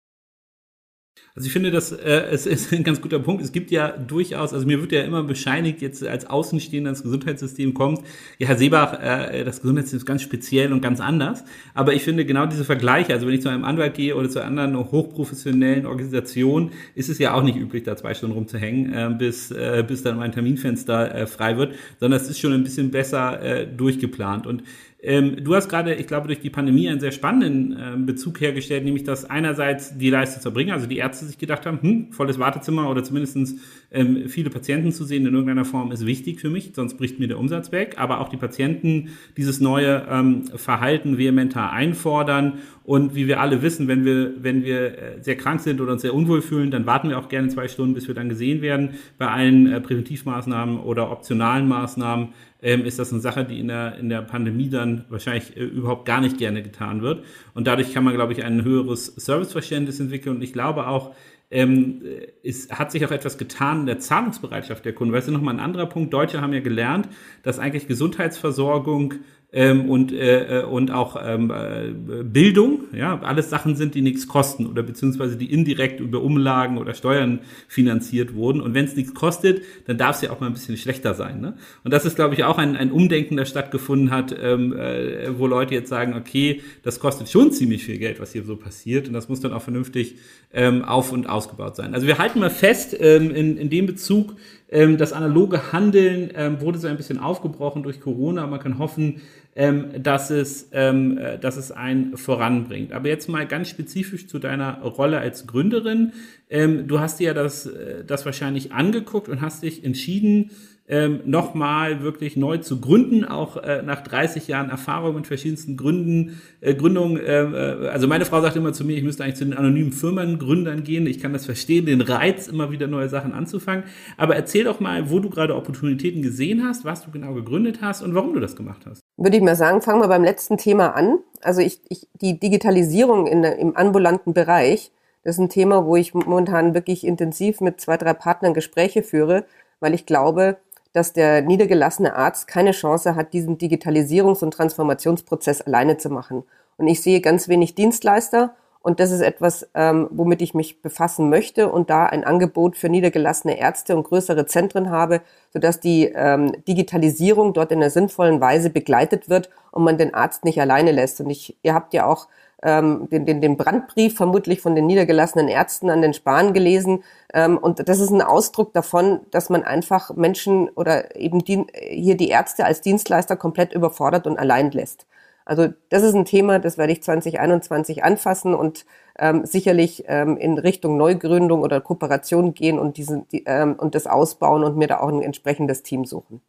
Also 1.36 1.46
ich 1.46 1.52
finde, 1.52 1.70
das 1.70 1.92
äh, 1.92 2.24
es 2.32 2.44
ist 2.44 2.72
ein 2.72 2.82
ganz 2.82 3.00
guter 3.00 3.20
Punkt. 3.20 3.42
Es 3.42 3.52
gibt 3.52 3.70
ja 3.70 3.92
durchaus, 3.92 4.52
also 4.52 4.66
mir 4.66 4.80
wird 4.80 4.90
ja 4.90 5.02
immer 5.02 5.22
bescheinigt, 5.22 5.80
jetzt 5.80 6.04
als 6.04 6.26
Außenstehender 6.26 6.90
ins 6.90 7.02
Gesundheitssystem 7.02 7.72
kommt, 7.72 8.00
ja, 8.38 8.48
Herr 8.48 8.58
Seebach, 8.58 9.00
äh, 9.00 9.44
das 9.44 9.60
Gesundheitssystem 9.60 9.98
ist 9.98 10.06
ganz 10.06 10.22
speziell 10.22 10.72
und 10.72 10.80
ganz 10.80 11.00
anders. 11.00 11.44
Aber 11.72 11.94
ich 11.94 12.02
finde 12.02 12.24
genau 12.24 12.46
diese 12.46 12.64
Vergleiche, 12.64 13.12
also 13.14 13.28
wenn 13.28 13.34
ich 13.34 13.42
zu 13.42 13.48
einem 13.48 13.64
Anwalt 13.64 13.94
gehe 13.94 14.16
oder 14.16 14.28
zu 14.28 14.42
anderen 14.42 14.76
hochprofessionellen 14.76 15.86
Organisationen, 15.86 16.72
ist 16.96 17.08
es 17.08 17.18
ja 17.18 17.32
auch 17.34 17.44
nicht 17.44 17.56
üblich, 17.56 17.84
da 17.84 17.96
zwei 17.96 18.12
Stunden 18.14 18.34
rumzuhängen, 18.34 18.92
äh, 18.92 19.14
bis, 19.16 19.52
äh, 19.52 19.84
bis 19.86 20.02
dann 20.02 20.18
mein 20.18 20.32
Terminfenster 20.32 21.14
äh, 21.14 21.26
frei 21.28 21.56
wird, 21.56 21.76
sondern 22.00 22.20
es 22.20 22.28
ist 22.28 22.40
schon 22.40 22.52
ein 22.52 22.64
bisschen 22.64 22.90
besser 22.90 23.40
äh, 23.40 23.66
durchgeplant. 23.68 24.48
Und 24.48 24.64
ähm, 25.02 25.42
du 25.42 25.54
hast 25.54 25.68
gerade, 25.68 25.94
ich 25.94 26.06
glaube, 26.06 26.26
durch 26.26 26.40
die 26.40 26.50
Pandemie 26.50 26.88
einen 26.88 27.00
sehr 27.00 27.12
spannenden 27.12 27.72
äh, 27.72 27.96
Bezug 27.96 28.40
hergestellt, 28.40 28.84
nämlich 28.84 29.04
dass 29.04 29.24
einerseits 29.24 29.96
die 29.96 30.10
Leistungserbringer, 30.10 30.74
also 30.74 30.86
die 30.86 30.98
Ärzte 30.98 31.24
sich 31.24 31.38
gedacht 31.38 31.64
haben, 31.64 31.80
hm, 31.80 32.12
volles 32.12 32.38
Wartezimmer 32.38 32.90
oder 32.90 33.02
zumindest 33.02 33.56
ähm, 33.92 34.28
viele 34.28 34.50
Patienten 34.50 34.92
zu 34.92 35.04
sehen 35.04 35.26
in 35.26 35.32
irgendeiner 35.32 35.64
Form 35.64 35.90
ist 35.90 36.04
wichtig 36.04 36.40
für 36.40 36.50
mich, 36.50 36.72
sonst 36.74 36.98
bricht 36.98 37.18
mir 37.18 37.28
der 37.28 37.38
Umsatz 37.38 37.72
weg. 37.72 37.94
Aber 37.96 38.20
auch 38.20 38.28
die 38.28 38.36
Patienten 38.36 39.08
dieses 39.36 39.60
neue 39.60 40.06
ähm, 40.10 40.44
Verhalten 40.54 41.16
vehementer 41.16 41.72
einfordern. 41.72 42.58
Und 42.84 43.14
wie 43.14 43.26
wir 43.26 43.40
alle 43.40 43.62
wissen, 43.62 43.88
wenn 43.88 44.04
wir, 44.04 44.32
wenn 44.42 44.64
wir 44.64 44.98
äh, 44.98 45.22
sehr 45.22 45.36
krank 45.36 45.60
sind 45.60 45.80
oder 45.80 45.92
uns 45.92 46.02
sehr 46.02 46.14
unwohl 46.14 46.42
fühlen, 46.42 46.70
dann 46.70 46.86
warten 46.86 47.08
wir 47.08 47.18
auch 47.18 47.28
gerne 47.28 47.48
zwei 47.48 47.68
Stunden, 47.68 47.94
bis 47.94 48.06
wir 48.08 48.14
dann 48.14 48.28
gesehen 48.28 48.62
werden. 48.62 48.90
Bei 49.16 49.28
allen 49.28 49.72
äh, 49.72 49.80
Präventivmaßnahmen 49.80 50.78
oder 50.80 51.10
optionalen 51.10 51.68
Maßnahmen 51.68 52.30
ähm, 52.62 52.84
ist 52.84 52.98
das 52.98 53.12
eine 53.12 53.20
Sache, 53.20 53.44
die 53.44 53.58
in 53.58 53.68
der, 53.68 53.96
in 53.98 54.08
der 54.08 54.22
Pandemie 54.22 54.68
dann 54.68 55.04
wahrscheinlich 55.08 55.56
äh, 55.56 55.64
überhaupt 55.64 56.04
gar 56.06 56.20
nicht 56.20 56.38
gerne 56.38 56.62
getan 56.62 57.02
wird. 57.02 57.24
Und 57.54 57.66
dadurch 57.66 57.92
kann 57.92 58.04
man, 58.04 58.14
glaube 58.14 58.32
ich, 58.32 58.44
ein 58.44 58.64
höheres 58.64 59.06
Serviceverständnis 59.06 60.00
entwickeln. 60.00 60.36
Und 60.36 60.42
ich 60.42 60.52
glaube 60.52 60.86
auch, 60.86 61.14
ähm, 61.50 62.02
es 62.44 62.70
hat 62.70 62.92
sich 62.92 63.04
auch 63.04 63.10
etwas 63.10 63.36
getan 63.36 63.80
in 63.80 63.86
der 63.86 63.98
Zahlungsbereitschaft 63.98 64.84
der 64.84 64.92
Kunden. 64.92 65.12
Weißt 65.12 65.28
du, 65.28 65.32
nochmal 65.32 65.54
ein 65.54 65.60
anderer 65.60 65.86
Punkt. 65.86 66.12
Deutsche 66.14 66.40
haben 66.40 66.52
ja 66.52 66.60
gelernt, 66.60 67.08
dass 67.42 67.58
eigentlich 67.58 67.88
Gesundheitsversorgung 67.88 69.14
ähm, 69.52 69.90
und, 69.90 70.12
äh, 70.12 70.60
äh, 70.60 70.64
und 70.64 70.92
auch 70.92 71.20
ähm, 71.20 71.50
äh, 71.50 72.22
Bildung, 72.22 72.84
ja, 72.92 73.20
alles 73.20 73.50
Sachen 73.50 73.74
sind, 73.74 73.94
die 73.94 74.02
nichts 74.02 74.28
kosten 74.28 74.66
oder 74.66 74.82
beziehungsweise 74.82 75.36
die 75.36 75.52
indirekt 75.52 75.98
über 75.98 76.22
Umlagen 76.22 76.78
oder 76.78 76.94
Steuern 76.94 77.40
finanziert 77.66 78.34
wurden. 78.34 78.60
Und 78.60 78.74
wenn 78.74 78.84
es 78.84 78.94
nichts 78.94 79.12
kostet, 79.12 79.62
dann 79.86 79.98
darf 79.98 80.16
es 80.16 80.22
ja 80.22 80.30
auch 80.30 80.38
mal 80.38 80.46
ein 80.46 80.52
bisschen 80.52 80.76
schlechter 80.76 81.14
sein. 81.14 81.40
Ne? 81.40 81.54
Und 81.82 81.92
das 81.92 82.04
ist, 82.04 82.14
glaube 82.14 82.34
ich, 82.34 82.44
auch 82.44 82.58
ein, 82.58 82.76
ein 82.76 82.92
Umdenken, 82.92 83.36
das 83.36 83.48
stattgefunden 83.48 84.12
hat, 84.12 84.34
ähm, 84.40 84.72
äh, 84.72 85.36
wo 85.36 85.48
Leute 85.48 85.74
jetzt 85.74 85.88
sagen, 85.88 86.14
okay, 86.14 86.60
das 86.84 87.00
kostet 87.00 87.28
schon 87.28 87.50
ziemlich 87.50 87.84
viel 87.84 87.98
Geld, 87.98 88.20
was 88.20 88.32
hier 88.32 88.44
so 88.44 88.54
passiert. 88.54 89.08
Und 89.08 89.14
das 89.14 89.28
muss 89.28 89.40
dann 89.40 89.52
auch 89.52 89.62
vernünftig 89.62 90.14
ähm, 90.52 90.84
auf- 90.84 91.12
und 91.12 91.28
ausgebaut 91.28 91.74
sein. 91.74 91.94
Also 91.94 92.06
wir 92.06 92.18
halten 92.18 92.38
mal 92.38 92.50
fest, 92.50 92.96
ähm, 92.98 93.34
in, 93.34 93.56
in 93.56 93.68
dem 93.68 93.86
Bezug, 93.86 94.36
ähm, 94.72 94.98
das 94.98 95.12
analoge 95.12 95.72
Handeln 95.72 96.30
ähm, 96.34 96.60
wurde 96.60 96.78
so 96.78 96.86
ein 96.86 96.96
bisschen 96.96 97.18
aufgebrochen 97.18 97.82
durch 97.82 98.00
Corona. 98.00 98.46
Man 98.46 98.60
kann 98.60 98.78
hoffen, 98.78 99.20
ähm, 99.56 100.02
dass, 100.02 100.30
es, 100.30 100.68
ähm, 100.72 101.18
äh, 101.18 101.38
dass 101.38 101.56
es 101.56 101.72
einen 101.72 102.16
voranbringt. 102.16 102.92
Aber 102.92 103.08
jetzt 103.08 103.28
mal 103.28 103.46
ganz 103.46 103.68
spezifisch 103.68 104.26
zu 104.26 104.38
deiner 104.38 104.80
Rolle 104.82 105.18
als 105.18 105.46
Gründerin. 105.46 106.12
Ähm, 106.48 106.86
du 106.86 107.00
hast 107.00 107.20
dir 107.20 107.28
ja 107.28 107.34
das, 107.34 107.66
äh, 107.66 108.04
das 108.04 108.24
wahrscheinlich 108.24 108.72
angeguckt 108.72 109.28
und 109.28 109.40
hast 109.40 109.62
dich 109.62 109.84
entschieden, 109.84 110.50
ähm, 110.90 111.20
nochmal 111.24 112.02
wirklich 112.02 112.36
neu 112.36 112.58
zu 112.58 112.80
gründen, 112.80 113.24
auch 113.24 113.56
äh, 113.58 113.80
nach 113.82 114.02
30 114.02 114.48
Jahren 114.48 114.70
Erfahrung 114.70 115.18
in 115.18 115.24
verschiedensten 115.24 115.76
Gründen, 115.76 116.40
äh, 116.60 116.74
Gründungen. 116.74 117.16
Äh, 117.16 117.42
äh, 117.42 117.88
also 117.88 118.08
meine 118.08 118.24
Frau 118.24 118.40
sagt 118.40 118.56
immer 118.56 118.72
zu 118.72 118.84
mir, 118.84 118.96
ich 118.96 119.04
müsste 119.04 119.22
eigentlich 119.22 119.36
zu 119.36 119.44
den 119.44 119.54
anonymen 119.54 119.92
Firmengründern 119.92 120.82
gehen. 120.82 121.06
Ich 121.06 121.20
kann 121.20 121.32
das 121.32 121.46
verstehen, 121.46 121.86
den 121.86 122.00
Reiz, 122.00 122.48
immer 122.48 122.72
wieder 122.72 122.88
neue 122.88 123.08
Sachen 123.08 123.32
anzufangen. 123.32 123.84
Aber 124.16 124.34
erzähl 124.34 124.64
doch 124.64 124.80
mal, 124.80 125.10
wo 125.10 125.20
du 125.20 125.30
gerade 125.30 125.54
Opportunitäten 125.54 126.22
gesehen 126.22 126.64
hast, 126.64 126.84
was 126.84 127.04
du 127.04 127.12
genau 127.12 127.34
gegründet 127.34 127.78
hast 127.82 128.02
und 128.02 128.14
warum 128.14 128.34
du 128.34 128.40
das 128.40 128.56
gemacht 128.56 128.82
hast. 128.84 129.00
Würde 129.20 129.36
ich 129.36 129.42
mal 129.42 129.54
sagen, 129.54 129.82
fangen 129.82 130.00
wir 130.00 130.08
beim 130.08 130.24
letzten 130.24 130.56
Thema 130.56 130.96
an. 130.96 131.18
Also 131.42 131.60
ich, 131.60 131.82
ich 131.90 132.08
die 132.14 132.40
Digitalisierung 132.40 133.26
in, 133.26 133.44
im 133.44 133.76
ambulanten 133.76 134.32
Bereich, 134.32 134.92
das 135.24 135.36
ist 135.36 135.40
ein 135.40 135.50
Thema, 135.50 135.84
wo 135.84 135.94
ich 135.94 136.14
momentan 136.14 136.72
wirklich 136.72 137.06
intensiv 137.06 137.60
mit 137.60 137.82
zwei, 137.82 137.98
drei 137.98 138.14
Partnern 138.14 138.54
Gespräche 138.54 139.02
führe, 139.02 139.44
weil 139.78 139.92
ich 139.92 140.06
glaube, 140.06 140.56
dass 140.94 141.12
der 141.12 141.42
niedergelassene 141.42 142.16
Arzt 142.16 142.46
keine 142.46 142.70
Chance 142.70 143.14
hat, 143.14 143.34
diesen 143.34 143.58
Digitalisierungs- 143.58 144.42
und 144.42 144.54
Transformationsprozess 144.54 145.60
alleine 145.60 145.98
zu 145.98 146.08
machen. 146.08 146.44
Und 146.78 146.86
ich 146.86 147.02
sehe 147.02 147.20
ganz 147.20 147.46
wenig 147.46 147.74
Dienstleister 147.74 148.54
und 148.82 148.98
das 148.98 149.10
ist 149.10 149.20
etwas, 149.20 149.68
ähm, 149.74 150.08
womit 150.10 150.40
ich 150.40 150.54
mich 150.54 150.80
befassen 150.80 151.28
möchte 151.28 151.70
und 151.70 151.90
da 151.90 152.06
ein 152.06 152.24
Angebot 152.24 152.76
für 152.76 152.88
niedergelassene 152.88 153.58
Ärzte 153.58 153.94
und 153.94 154.04
größere 154.04 154.46
Zentren 154.46 154.90
habe, 154.90 155.20
sodass 155.52 155.80
die 155.80 156.06
ähm, 156.06 156.52
Digitalisierung 156.66 157.52
dort 157.52 157.72
in 157.72 157.78
einer 157.78 157.90
sinnvollen 157.90 158.40
Weise 158.40 158.70
begleitet 158.70 159.28
wird 159.28 159.50
und 159.70 159.84
man 159.84 159.98
den 159.98 160.14
Arzt 160.14 160.44
nicht 160.46 160.60
alleine 160.60 160.92
lässt. 160.92 161.20
Und 161.20 161.28
ich, 161.28 161.58
ihr 161.62 161.74
habt 161.74 161.92
ja 161.92 162.06
auch 162.06 162.28
ähm, 162.62 163.06
den, 163.10 163.26
den, 163.26 163.42
den 163.42 163.58
Brandbrief 163.58 164.16
vermutlich 164.16 164.62
von 164.62 164.74
den 164.74 164.86
niedergelassenen 164.86 165.48
Ärzten 165.48 165.90
an 165.90 166.00
den 166.00 166.14
Spahn 166.14 166.54
gelesen. 166.54 167.04
Ähm, 167.34 167.58
und 167.58 167.86
das 167.86 168.00
ist 168.00 168.10
ein 168.10 168.22
Ausdruck 168.22 168.72
davon, 168.72 169.20
dass 169.30 169.50
man 169.50 169.62
einfach 169.62 170.14
Menschen 170.16 170.70
oder 170.70 171.16
eben 171.16 171.44
die, 171.44 171.66
hier 171.74 172.16
die 172.16 172.28
Ärzte 172.28 172.64
als 172.64 172.80
Dienstleister 172.80 173.36
komplett 173.36 173.74
überfordert 173.74 174.26
und 174.26 174.38
allein 174.38 174.70
lässt. 174.70 175.06
Also 175.50 175.66
das 175.88 176.04
ist 176.04 176.14
ein 176.14 176.26
Thema, 176.26 176.60
das 176.60 176.78
werde 176.78 176.92
ich 176.92 177.02
2021 177.02 178.04
anfassen 178.04 178.54
und 178.54 178.86
ähm, 179.18 179.44
sicherlich 179.44 180.04
ähm, 180.06 180.36
in 180.36 180.56
Richtung 180.58 180.96
Neugründung 180.96 181.62
oder 181.62 181.80
Kooperation 181.80 182.54
gehen 182.54 182.78
und, 182.78 182.96
diesen, 182.98 183.26
die, 183.30 183.42
ähm, 183.46 183.74
und 183.76 183.96
das 183.96 184.06
ausbauen 184.06 184.62
und 184.62 184.76
mir 184.76 184.86
da 184.86 185.00
auch 185.00 185.08
ein 185.08 185.22
entsprechendes 185.22 185.82
Team 185.82 186.04
suchen. 186.04 186.40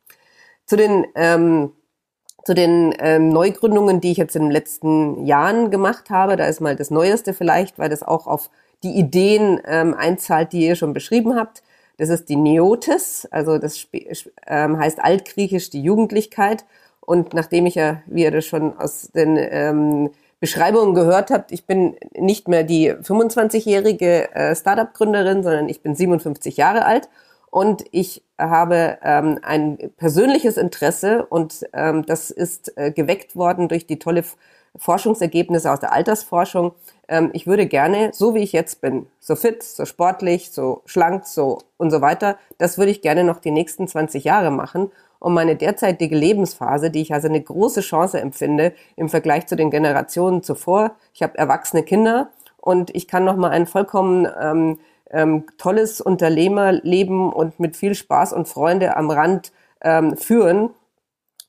Zu 0.67 0.75
den 0.75 1.08
ähm, 1.15 1.72
zu 2.46 2.53
den 2.53 2.93
ähm, 3.00 3.29
Neugründungen, 3.29 4.01
die 4.01 4.12
ich 4.12 4.17
jetzt 4.17 4.36
in 4.36 4.43
den 4.43 4.51
letzten 4.51 5.25
Jahren 5.25 5.72
gemacht 5.72 6.12
habe, 6.12 6.36
da 6.36 6.46
ist 6.46 6.62
mal 6.62 6.75
das 6.75 6.91
Neueste 6.91 7.34
vielleicht, 7.34 7.79
weil 7.79 7.89
das 7.89 8.03
auch 8.03 8.27
auf 8.27 8.51
die 8.84 9.00
Ideen 9.00 9.60
ähm, 9.65 9.96
einzahlt, 9.96 10.53
die 10.53 10.67
ihr 10.67 10.75
schon 10.75 10.93
beschrieben 10.93 11.36
habt. 11.36 11.63
Das 11.98 12.10
ist 12.10 12.29
die 12.29 12.36
Neotis, 12.36 13.27
also 13.31 13.58
das 13.58 13.88
ähm, 14.46 14.77
heißt 14.77 15.00
altgriechisch 15.03 15.72
die 15.72 15.81
Jugendlichkeit. 15.81 16.65
Und 17.01 17.34
nachdem 17.34 17.65
ich 17.65 17.75
ja, 17.75 18.01
wie 18.05 18.24
ihr 18.24 18.31
das 18.31 18.46
schon 18.46 18.77
aus 18.77 19.10
den 19.13 19.38
ähm, 19.38 20.12
Beschreibungen 20.39 20.96
gehört 20.96 21.29
habt, 21.29 21.51
ich 21.51 21.65
bin 21.65 21.96
nicht 22.17 22.48
mehr 22.48 22.63
die 22.63 22.93
25-jährige 22.93 24.34
äh, 24.34 24.55
Startup-Gründerin, 24.55 25.43
sondern 25.43 25.70
ich 25.70 25.81
bin 25.81 25.96
57 25.96 26.58
Jahre 26.58 26.86
alt 26.86 27.10
und 27.51 27.84
ich 27.91 28.24
habe 28.39 28.98
ähm, 29.03 29.39
ein 29.43 29.91
persönliches 29.98 30.58
Interesse 30.58 31.25
und 31.25 31.67
ähm, 31.74 32.05
das 32.05 32.31
ist 32.31 32.75
äh, 32.77 32.91
geweckt 32.91 33.36
worden 33.36 33.67
durch 33.67 33.86
die 33.86 34.00
tolle 34.00 34.24
Forschungsergebnisse 34.77 35.72
aus 35.72 35.81
der 35.81 35.91
Altersforschung. 35.91 36.74
Ähm, 37.08 37.29
ich 37.34 37.46
würde 37.46 37.67
gerne, 37.67 38.12
so 38.13 38.34
wie 38.34 38.39
ich 38.39 38.53
jetzt 38.53 38.81
bin, 38.81 39.08
so 39.20 39.36
fit, 39.36 39.62
so 39.63 39.86
sportlich, 39.86 40.51
so 40.51 40.81
schlank, 40.86 41.27
so 41.27 41.60
und 41.77 41.91
so 41.91 42.01
weiter, 42.01 42.38
das 42.58 42.77
würde 42.77 42.91
ich 42.91 43.01
gerne 43.01 43.24
noch 43.24 43.39
die 43.39 43.51
nächsten 43.51 43.88
20 43.88 44.24
Jahre 44.24 44.50
machen. 44.50 44.91
Und 45.21 45.35
meine 45.35 45.55
derzeitige 45.55 46.15
Lebensphase, 46.15 46.89
die 46.89 47.03
ich 47.03 47.13
als 47.13 47.25
eine 47.25 47.39
große 47.39 47.81
Chance 47.81 48.19
empfinde 48.19 48.73
im 48.95 49.07
Vergleich 49.07 49.45
zu 49.45 49.55
den 49.55 49.69
Generationen 49.69 50.41
zuvor, 50.41 50.95
ich 51.13 51.21
habe 51.21 51.37
erwachsene 51.37 51.83
Kinder 51.83 52.31
und 52.57 52.89
ich 52.95 53.07
kann 53.07 53.23
noch 53.23 53.35
mal 53.35 53.51
ein 53.51 53.67
vollkommen 53.67 54.27
ähm, 54.41 54.79
ähm, 55.11 55.45
tolles 55.59 56.01
Unternehmerleben 56.01 57.31
und 57.31 57.59
mit 57.59 57.77
viel 57.77 57.93
Spaß 57.93 58.33
und 58.33 58.47
Freunde 58.47 58.97
am 58.97 59.11
Rand 59.11 59.51
ähm, 59.81 60.17
führen 60.17 60.71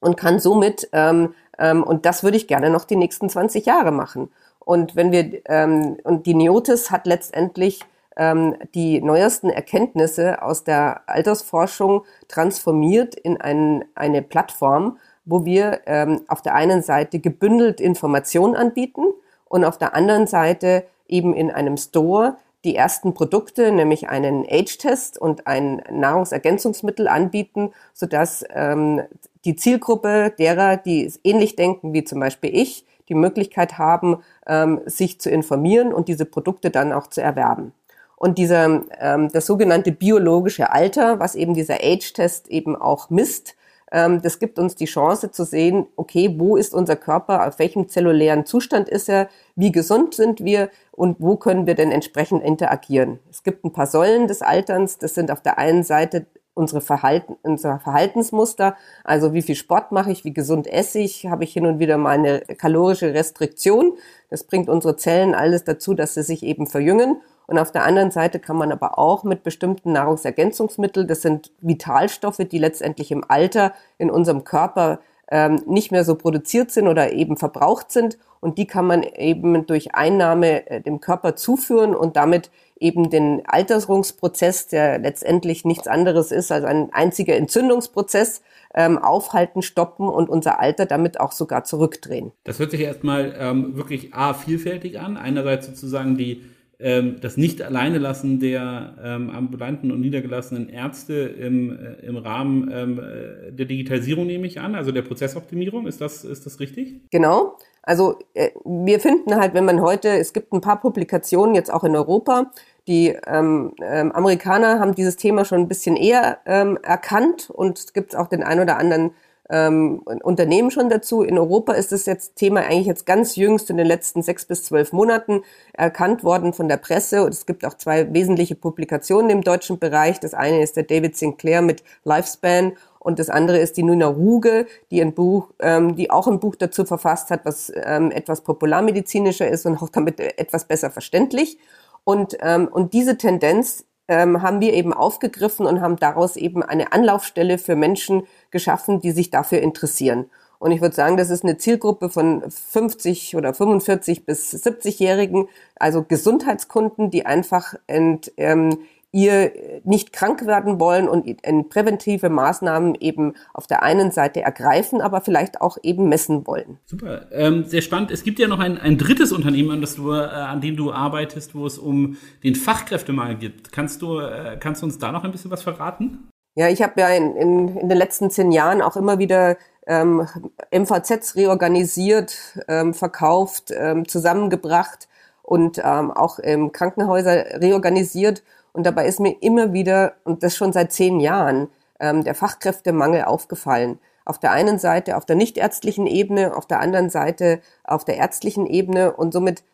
und 0.01 0.19
kann 0.19 0.39
somit, 0.39 0.91
ähm, 0.93 1.35
ähm, 1.59 1.83
und 1.83 2.05
das 2.05 2.23
würde 2.23 2.37
ich 2.37 2.49
gerne 2.49 2.69
noch 2.69 2.85
die 2.85 2.97
nächsten 2.97 3.31
20 3.31 3.65
Jahre 3.65 3.91
machen. 3.91 4.31
Und 4.59 4.97
wenn 4.97 5.13
wir, 5.13 5.41
ähm, 5.47 5.97
und 6.05 6.27
die 6.27 6.35
Neotis 6.35 6.91
hat 6.91 7.07
letztendlich 7.07 7.81
ähm, 8.17 8.57
die 8.75 9.01
neuesten 9.01 9.51
Erkenntnisse 9.51 10.43
aus 10.43 10.65
der 10.65 11.03
Altersforschung 11.07 12.05
transformiert 12.29 13.15
in 13.15 13.41
ein, 13.41 13.85
eine 13.95 14.23
Plattform, 14.23 14.99
wo 15.25 15.45
wir 15.45 15.81
ähm, 15.87 16.23
auf 16.29 16.43
der 16.43 16.55
einen 16.55 16.83
Seite 16.83 17.21
gebündelt 17.21 17.81
Informationen 17.81 18.57
anbieten 18.57 19.05
und 19.49 19.65
auf 19.65 19.79
der 19.79 19.95
anderen 19.95 20.27
Seite 20.27 20.85
eben 21.09 21.35
in 21.35 21.51
einem 21.51 21.77
Store 21.77 22.37
die 22.65 22.77
ersten 22.77 23.13
Produkte, 23.13 23.73
nämlich 23.73 24.09
einen 24.09 24.47
Age-Test 24.49 25.19
und 25.19 25.47
ein 25.47 25.83
Nahrungsergänzungsmittel 25.91 27.09
anbieten, 27.09 27.73
sodass 27.93 28.45
ähm, 28.51 29.03
die 29.45 29.57
Zielgruppe 29.57 30.33
derer, 30.39 30.77
die 30.77 31.13
ähnlich 31.25 31.57
denken 31.57 31.93
wie 31.93 32.05
zum 32.05 32.21
Beispiel 32.21 32.55
ich, 32.55 32.87
die 33.09 33.15
Möglichkeit 33.15 33.79
haben, 33.79 34.19
ähm, 34.47 34.81
sich 34.87 35.21
zu 35.21 35.29
informieren 35.29 35.93
und 35.93 36.09
diese 36.09 36.25
Produkte 36.25 36.71
dann 36.71 36.93
auch 36.93 37.09
zu 37.09 37.21
erwerben. 37.21 37.73
Und 38.23 38.39
dieser, 38.39 38.83
ähm, 39.01 39.31
das 39.33 39.47
sogenannte 39.47 39.91
biologische 39.91 40.71
Alter, 40.71 41.19
was 41.19 41.35
eben 41.35 41.55
dieser 41.55 41.83
Age-Test 41.83 42.47
eben 42.47 42.77
auch 42.77 43.11
misst, 43.11 43.57
ähm, 43.91 44.23
das 44.23 44.39
gibt 44.39 44.61
uns 44.61 44.77
die 44.77 44.85
Chance 44.85 45.33
zu 45.33 45.43
sehen, 45.43 45.89
okay, 45.97 46.33
wo 46.39 46.55
ist 46.55 46.73
unser 46.73 46.95
Körper, 46.95 47.49
auf 47.49 47.59
welchem 47.59 47.89
zellulären 47.89 48.47
Zustand 48.47 48.89
ist 48.89 49.09
er, 49.09 49.29
wie 49.57 49.73
gesund 49.73 50.15
sind 50.15 50.45
wir 50.45 50.71
und 50.93 51.17
wo 51.19 51.35
können 51.35 51.67
wir 51.67 51.75
denn 51.75 51.91
entsprechend 51.91 52.45
interagieren. 52.45 53.19
Es 53.29 53.43
gibt 53.43 53.65
ein 53.65 53.73
paar 53.73 53.89
Säulen 53.89 54.29
des 54.29 54.41
Alterns, 54.41 54.99
das 54.99 55.17
sind 55.17 55.33
auf 55.33 55.41
der 55.41 55.59
einen 55.59 55.83
Seite 55.83 56.27
unsere 56.55 56.81
Verhalten, 56.81 57.35
unser 57.43 57.81
Verhaltensmuster, 57.81 58.77
also 59.03 59.33
wie 59.33 59.43
viel 59.43 59.57
Sport 59.57 59.91
mache 59.91 60.13
ich, 60.13 60.25
wie 60.25 60.33
gesund 60.33 60.69
esse 60.69 61.01
ich, 61.01 61.27
habe 61.27 61.43
ich 61.43 61.53
hin 61.53 61.67
und 61.67 61.81
wieder 61.81 61.99
mal 61.99 62.11
eine 62.11 62.43
kalorische 62.43 63.15
Restriktion. 63.15 63.95
Das 64.31 64.45
bringt 64.45 64.69
unsere 64.69 64.95
Zellen 64.95 65.35
alles 65.35 65.65
dazu, 65.65 65.95
dass 65.95 66.15
sie 66.15 66.23
sich 66.23 66.45
eben 66.45 66.69
verjüngen. 66.69 67.21
Und 67.47 67.59
auf 67.59 67.73
der 67.73 67.85
anderen 67.85 68.11
Seite 68.11 68.39
kann 68.39 68.57
man 68.57 68.73
aber 68.73 68.99
auch 68.99 69.25
mit 69.25 69.43
bestimmten 69.43 69.93
Nahrungsergänzungsmitteln, 69.93 71.07
das 71.07 71.23
sind 71.23 71.51
Vitalstoffe, 71.61 72.39
die 72.51 72.59
letztendlich 72.59 73.11
im 73.11 73.25
Alter 73.29 73.73
in 73.99 74.11
unserem 74.11 74.45
Körper 74.45 75.01
ähm, 75.31 75.63
nicht 75.67 75.91
mehr 75.91 76.05
so 76.05 76.15
produziert 76.15 76.71
sind 76.71 76.89
oder 76.89 77.13
eben 77.13 77.37
verbraucht 77.37 77.91
sind. 77.91 78.19
Und 78.41 78.59
die 78.59 78.67
kann 78.67 78.87
man 78.87 79.03
eben 79.03 79.67
durch 79.67 79.95
Einnahme 79.95 80.69
äh, 80.69 80.81
dem 80.81 81.01
Körper 81.01 81.37
zuführen 81.37 81.95
und 81.95 82.17
damit 82.17 82.51
eben 82.79 83.09
den 83.09 83.43
Alterungsprozess, 83.47 84.67
der 84.67 84.99
letztendlich 84.99 85.65
nichts 85.65 85.87
anderes 85.87 86.33
ist 86.33 86.53
als 86.53 86.65
ein 86.65 86.93
einziger 86.93 87.37
Entzündungsprozess, 87.37 88.43
ähm, 88.75 88.99
aufhalten, 88.99 89.63
stoppen 89.63 90.09
und 90.09 90.29
unser 90.29 90.59
Alter 90.61 90.87
damit 90.87 91.21
auch 91.21 91.33
sogar 91.33 91.65
zurückdrehen. 91.65 92.33
Das 92.45 92.59
hört 92.59 92.71
sich 92.73 92.81
erstmal 92.81 93.35
ähm, 93.39 93.77
wirklich 93.77 94.13
A, 94.15 94.35
vielfältig 94.35 94.99
an. 94.99 95.17
Einerseits 95.17 95.67
sozusagen 95.67 96.17
die 96.17 96.43
ähm, 96.83 97.17
das 97.21 97.37
nicht 97.37 97.63
alleine 97.63 97.99
lassen 97.99 98.41
der 98.41 98.97
ähm, 99.03 99.31
ambulanten 99.31 99.93
und 99.93 100.01
niedergelassenen 100.01 100.69
Ärzte 100.69 101.15
im, 101.15 101.71
äh, 101.71 102.07
im 102.07 102.17
Rahmen 102.17 102.71
ähm, 102.73 102.99
äh, 102.99 103.53
der 103.53 103.67
Digitalisierung 103.67 104.27
nehme 104.27 104.47
ich 104.47 104.61
an, 104.61 104.75
also 104.75 104.91
der 104.91 105.03
Prozessoptimierung. 105.03 105.87
Ist 105.87 106.01
das, 106.01 106.25
ist 106.25 106.45
das 106.45 106.61
richtig? 106.61 107.01
Genau. 107.11 107.57
Also 107.83 108.19
äh, 108.35 108.51
wir 108.65 109.01
finden 109.01 109.37
halt, 109.37 109.55
wenn 109.55 109.65
man 109.65 109.81
heute, 109.81 110.09
es 110.09 110.33
gibt 110.33 110.53
ein 110.53 110.61
paar 110.61 110.81
Publikationen 110.81 111.55
jetzt 111.55 111.73
auch 111.73 111.85
in 111.85 111.97
Europa, 111.97 112.51
die 112.89 113.17
ähm, 113.27 113.75
ähm, 113.81 114.13
Amerikaner 114.13 114.81
haben 114.81 114.95
dieses 114.95 115.17
Thema 115.17 115.45
schon 115.45 115.61
ein 115.61 115.69
bisschen 115.69 115.97
eher 115.97 116.39
ähm, 116.47 116.79
erkannt 116.83 117.49
und 117.49 117.79
es 117.79 117.93
gibt 117.93 118.17
auch 118.17 118.27
den 118.27 118.43
ein 118.43 118.61
oder 118.61 118.77
anderen 118.77 119.13
ähm, 119.53 119.99
Unternehmen 119.99 120.71
schon 120.71 120.89
dazu. 120.89 121.23
In 121.23 121.39
Europa 121.39 121.75
ist 121.75 121.93
das 121.93 122.07
jetzt 122.07 122.37
Thema 122.37 122.61
eigentlich 122.61 122.87
jetzt 122.87 123.07
ganz 123.07 123.37
jüngst 123.37 123.69
in 123.71 123.77
den 123.77 123.87
letzten 123.87 124.23
sechs 124.23 124.47
bis 124.47 124.65
zwölf 124.65 124.93
Monaten 124.93 125.43
erkannt 125.75 126.25
worden 126.25 126.55
von 126.55 126.69
der 126.69 126.79
Presse. 126.79 127.23
Und 127.23 127.35
es 127.35 127.45
gibt 127.45 127.65
auch 127.65 127.75
zwei 127.75 128.13
wesentliche 128.13 128.55
Publikationen 128.55 129.31
im 129.31 129.43
deutschen 129.43 129.79
Bereich. 129.79 130.19
Das 130.19 130.33
eine 130.33 130.63
ist 130.63 130.77
der 130.77 130.85
David 130.85 131.17
Sinclair 131.17 131.61
mit 131.61 131.85
Lifespan 132.05 132.73
und 132.99 133.19
das 133.19 133.29
andere 133.31 133.59
ist 133.59 133.77
die 133.77 133.83
Nuna 133.83 134.07
Ruge, 134.07 134.67
die 134.91 135.03
ein 135.03 135.13
Buch, 135.13 135.51
ähm, 135.59 135.97
die 135.97 136.11
auch 136.11 136.29
ein 136.29 136.39
Buch 136.41 136.55
dazu 136.55 136.85
verfasst 136.85 137.31
hat, 137.31 137.45
was 137.45 137.73
ähm, 137.75 138.11
etwas 138.13 138.43
popularmedizinischer 138.43 139.49
ist 139.49 139.67
und 139.67 139.83
auch 139.83 139.89
damit 139.89 140.21
etwas 140.21 140.65
besser 140.65 140.91
verständlich. 140.91 141.59
Und, 142.05 142.37
ähm, 142.41 142.69
und 142.69 142.95
diese 142.95 143.19
Tendenz 143.19 143.85
ähm, 144.09 144.43
haben 144.43 144.61
wir 144.61 144.73
eben 144.73 144.93
aufgegriffen 144.93 145.67
und 145.67 145.81
haben 145.81 145.97
daraus 145.97 146.37
eben 146.37 146.63
eine 146.63 146.93
Anlaufstelle 146.93 147.59
für 147.59 147.77
Menschen 147.77 148.25
geschaffen, 148.51 149.01
die 149.01 149.13
sich 149.13 149.31
dafür 149.31 149.61
interessieren. 149.61 150.31
Und 150.59 150.71
ich 150.71 150.81
würde 150.81 150.95
sagen, 150.95 151.17
das 151.17 151.31
ist 151.31 151.43
eine 151.43 151.59
Zielgruppe 151.59 152.09
von 152.09 152.49
50 152.49 153.35
oder 153.35 153.53
45 153.53 154.25
bis 154.25 154.55
70-Jährigen, 154.55 155.49
also 155.75 156.05
Gesundheitskunden, 156.05 157.11
die 157.11 157.27
einfach 157.27 157.75
ent, 157.89 158.33
ähm, 158.37 158.79
ihr 159.13 159.53
nicht 159.85 160.13
krank 160.13 160.47
werden 160.47 160.81
wollen 160.81 161.07
und 161.07 161.27
präventive 161.69 162.31
Maßnahmen 162.31 162.95
eben 162.97 163.35
auf 163.53 163.67
der 163.67 163.83
einen 163.83 164.11
Seite 164.11 164.41
ergreifen, 164.41 165.03
aber 165.03 165.21
vielleicht 165.21 165.61
auch 165.61 165.77
eben 165.83 166.09
messen 166.09 166.47
wollen. 166.47 166.79
Super, 166.87 167.27
ähm, 167.31 167.65
sehr 167.65 167.83
spannend. 167.83 168.11
Es 168.11 168.25
gibt 168.25 168.39
ja 168.39 168.49
noch 168.49 168.59
ein, 168.59 168.79
ein 168.79 168.97
drittes 168.97 169.31
Unternehmen, 169.33 169.71
an, 169.71 169.81
das 169.83 169.97
du, 169.97 170.13
äh, 170.13 170.25
an 170.25 170.63
dem 170.63 170.77
du 170.77 170.93
arbeitest, 170.93 171.55
wo 171.55 171.67
es 171.67 171.79
um 171.79 172.17
den 172.43 172.55
Fachkräftemangel 172.55 173.37
geht. 173.37 173.71
Kannst 173.71 174.01
du, 174.01 174.19
äh, 174.19 174.57
kannst 174.59 174.81
du 174.81 174.87
uns 174.87 174.99
da 174.99 175.13
noch 175.13 175.25
ein 175.25 175.31
bisschen 175.31 175.51
was 175.51 175.63
verraten? 175.63 176.31
Ja, 176.55 176.69
ich 176.69 176.83
habe 176.83 177.01
ja 177.01 177.09
in, 177.11 177.37
in, 177.37 177.77
in 177.77 177.89
den 177.89 177.99
letzten 177.99 178.31
zehn 178.31 178.51
Jahren 178.51 178.81
auch 178.83 178.97
immer 178.97 179.19
wieder 179.19 179.57
ähm, 179.87 180.27
MVZs 180.71 181.37
reorganisiert, 181.37 182.37
ähm, 182.69 182.95
verkauft, 182.95 183.73
ähm, 183.77 184.07
zusammengebracht 184.07 185.09
und 185.43 185.79
ähm, 185.79 186.11
auch 186.11 186.39
ähm, 186.43 186.73
Krankenhäuser 186.73 187.61
reorganisiert. 187.61 188.43
Und 188.73 188.85
dabei 188.85 189.07
ist 189.07 189.21
mir 189.21 189.37
immer 189.43 189.73
wieder, 189.73 190.15
und 190.25 190.43
das 190.43 190.57
schon 190.57 190.73
seit 190.73 190.93
zehn 190.93 191.21
Jahren, 191.21 191.69
ähm, 192.01 192.25
der 192.25 192.35
Fachkräftemangel 192.35 193.25
aufgefallen. 193.25 193.99
Auf 194.25 194.39
der 194.39 194.53
einen 194.53 194.79
Seite 194.79 195.17
auf 195.17 195.27
der 195.27 195.37
nichtärztlichen 195.37 196.07
Ebene, 196.07 196.57
auf 196.57 196.67
der 196.67 196.81
anderen 196.81 197.11
Seite 197.11 197.61
auf 197.85 198.05
der 198.05 198.17
ärztlichen 198.17 198.67
Ebene. 198.67 199.13
Und 199.13 199.33
somit 199.33 199.65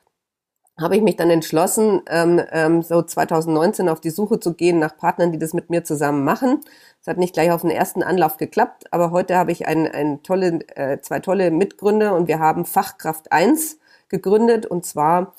habe 0.80 0.96
ich 0.96 1.02
mich 1.02 1.16
dann 1.16 1.30
entschlossen, 1.30 2.02
ähm, 2.08 2.40
ähm, 2.52 2.82
so 2.82 3.02
2019 3.02 3.88
auf 3.88 4.00
die 4.00 4.10
Suche 4.10 4.40
zu 4.40 4.54
gehen 4.54 4.78
nach 4.78 4.96
Partnern, 4.96 5.32
die 5.32 5.38
das 5.38 5.52
mit 5.52 5.70
mir 5.70 5.84
zusammen 5.84 6.24
machen. 6.24 6.60
Es 7.00 7.08
hat 7.08 7.18
nicht 7.18 7.34
gleich 7.34 7.50
auf 7.50 7.62
den 7.62 7.70
ersten 7.70 8.02
Anlauf 8.02 8.36
geklappt, 8.36 8.84
aber 8.92 9.10
heute 9.10 9.36
habe 9.36 9.52
ich 9.52 9.66
ein, 9.66 9.88
ein 9.88 10.22
tolle, 10.22 10.60
äh, 10.76 11.00
zwei 11.00 11.20
tolle 11.20 11.50
Mitgründer 11.50 12.14
und 12.14 12.28
wir 12.28 12.38
haben 12.38 12.64
Fachkraft 12.64 13.32
1 13.32 13.78
gegründet 14.08 14.66
und 14.66 14.86
zwar 14.86 15.34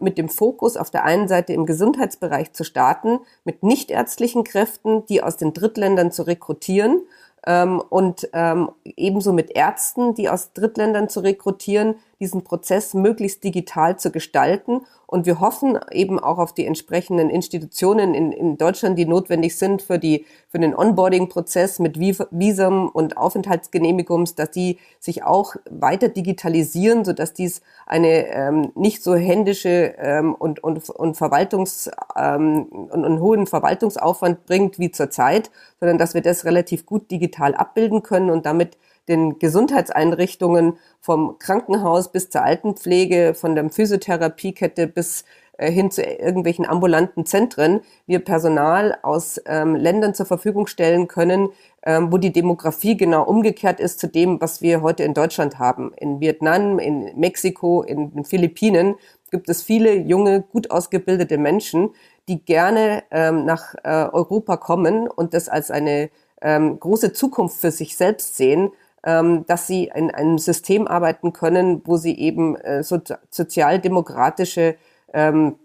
mit 0.00 0.16
dem 0.16 0.30
Fokus 0.30 0.76
auf 0.76 0.90
der 0.90 1.04
einen 1.04 1.28
Seite 1.28 1.52
im 1.52 1.66
Gesundheitsbereich 1.66 2.52
zu 2.52 2.64
starten, 2.64 3.20
mit 3.44 3.62
nichtärztlichen 3.62 4.42
Kräften, 4.42 5.04
die 5.06 5.22
aus 5.22 5.36
den 5.36 5.52
Drittländern 5.52 6.12
zu 6.12 6.22
rekrutieren 6.22 7.02
ähm, 7.46 7.82
und 7.88 8.28
ähm, 8.32 8.70
ebenso 8.84 9.32
mit 9.32 9.50
Ärzten, 9.50 10.14
die 10.14 10.28
aus 10.28 10.52
Drittländern 10.52 11.08
zu 11.08 11.20
rekrutieren, 11.20 11.96
diesen 12.20 12.44
Prozess 12.44 12.92
möglichst 12.94 13.42
digital 13.42 13.98
zu 13.98 14.12
gestalten. 14.12 14.82
Und 15.06 15.26
wir 15.26 15.40
hoffen 15.40 15.76
eben 15.90 16.20
auch 16.20 16.38
auf 16.38 16.54
die 16.54 16.66
entsprechenden 16.66 17.30
Institutionen 17.30 18.14
in, 18.14 18.30
in 18.30 18.58
Deutschland, 18.58 18.96
die 18.96 19.06
notwendig 19.06 19.56
sind 19.56 19.82
für, 19.82 19.98
die, 19.98 20.26
für 20.48 20.60
den 20.60 20.72
Onboarding-Prozess 20.72 21.80
mit 21.80 21.98
Visum 21.98 22.88
und 22.88 23.16
Aufenthaltsgenehmigungs, 23.16 24.36
dass 24.36 24.52
die 24.52 24.78
sich 25.00 25.24
auch 25.24 25.56
weiter 25.68 26.08
digitalisieren, 26.08 27.04
sodass 27.04 27.32
dies 27.32 27.62
eine 27.86 28.28
ähm, 28.28 28.70
nicht 28.76 29.02
so 29.02 29.16
händische 29.16 29.94
ähm, 29.98 30.34
und, 30.34 30.62
und, 30.62 30.88
und, 30.90 31.16
Verwaltungs, 31.16 31.90
ähm, 32.16 32.66
und, 32.66 33.04
und 33.04 33.20
hohen 33.20 33.46
Verwaltungsaufwand 33.48 34.46
bringt 34.46 34.78
wie 34.78 34.92
zurzeit, 34.92 35.50
sondern 35.80 35.98
dass 35.98 36.14
wir 36.14 36.22
das 36.22 36.44
relativ 36.44 36.86
gut 36.86 37.10
digital 37.10 37.54
abbilden 37.54 38.02
können 38.02 38.30
und 38.30 38.46
damit 38.46 38.76
den 39.10 39.38
Gesundheitseinrichtungen 39.38 40.78
vom 41.00 41.38
Krankenhaus 41.38 42.10
bis 42.12 42.30
zur 42.30 42.42
Altenpflege, 42.42 43.34
von 43.34 43.54
der 43.54 43.68
Physiotherapiekette 43.68 44.86
bis 44.86 45.24
äh, 45.60 45.70
hin 45.70 45.90
zu 45.90 46.02
irgendwelchen 46.02 46.64
ambulanten 46.64 47.26
Zentren 47.26 47.82
wir 48.06 48.20
Personal 48.20 48.98
aus 49.02 49.38
ähm, 49.44 49.76
Ländern 49.76 50.14
zur 50.14 50.24
Verfügung 50.24 50.66
stellen 50.66 51.06
können, 51.06 51.50
ähm, 51.84 52.10
wo 52.10 52.16
die 52.16 52.32
Demografie 52.32 52.96
genau 52.96 53.24
umgekehrt 53.24 53.78
ist 53.78 54.00
zu 54.00 54.06
dem, 54.06 54.40
was 54.40 54.62
wir 54.62 54.80
heute 54.80 55.02
in 55.02 55.12
Deutschland 55.12 55.58
haben. 55.58 55.92
In 55.98 56.20
Vietnam, 56.20 56.78
in 56.78 57.10
Mexiko, 57.14 57.82
in 57.82 58.14
den 58.14 58.24
Philippinen 58.24 58.94
gibt 59.30 59.50
es 59.50 59.62
viele 59.62 59.94
junge, 59.94 60.40
gut 60.40 60.70
ausgebildete 60.70 61.36
Menschen, 61.36 61.90
die 62.26 62.42
gerne 62.42 63.02
ähm, 63.10 63.44
nach 63.44 63.74
äh, 63.84 64.08
Europa 64.12 64.56
kommen 64.56 65.08
und 65.08 65.34
das 65.34 65.50
als 65.50 65.70
eine 65.70 66.08
ähm, 66.40 66.80
große 66.80 67.12
Zukunft 67.12 67.60
für 67.60 67.70
sich 67.70 67.98
selbst 67.98 68.36
sehen, 68.36 68.70
ähm, 69.04 69.44
dass 69.46 69.66
sie 69.66 69.90
in 69.94 70.10
einem 70.10 70.38
System 70.38 70.86
arbeiten 70.86 71.32
können, 71.32 71.82
wo 71.84 71.96
sie 71.96 72.18
eben 72.18 72.56
äh, 72.56 72.82
so, 72.82 73.00
sozialdemokratische 73.30 74.76
ähm, 75.12 75.56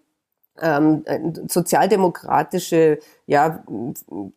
ähm, 0.62 1.04
sozialdemokratische 1.50 3.00
ja, 3.28 3.64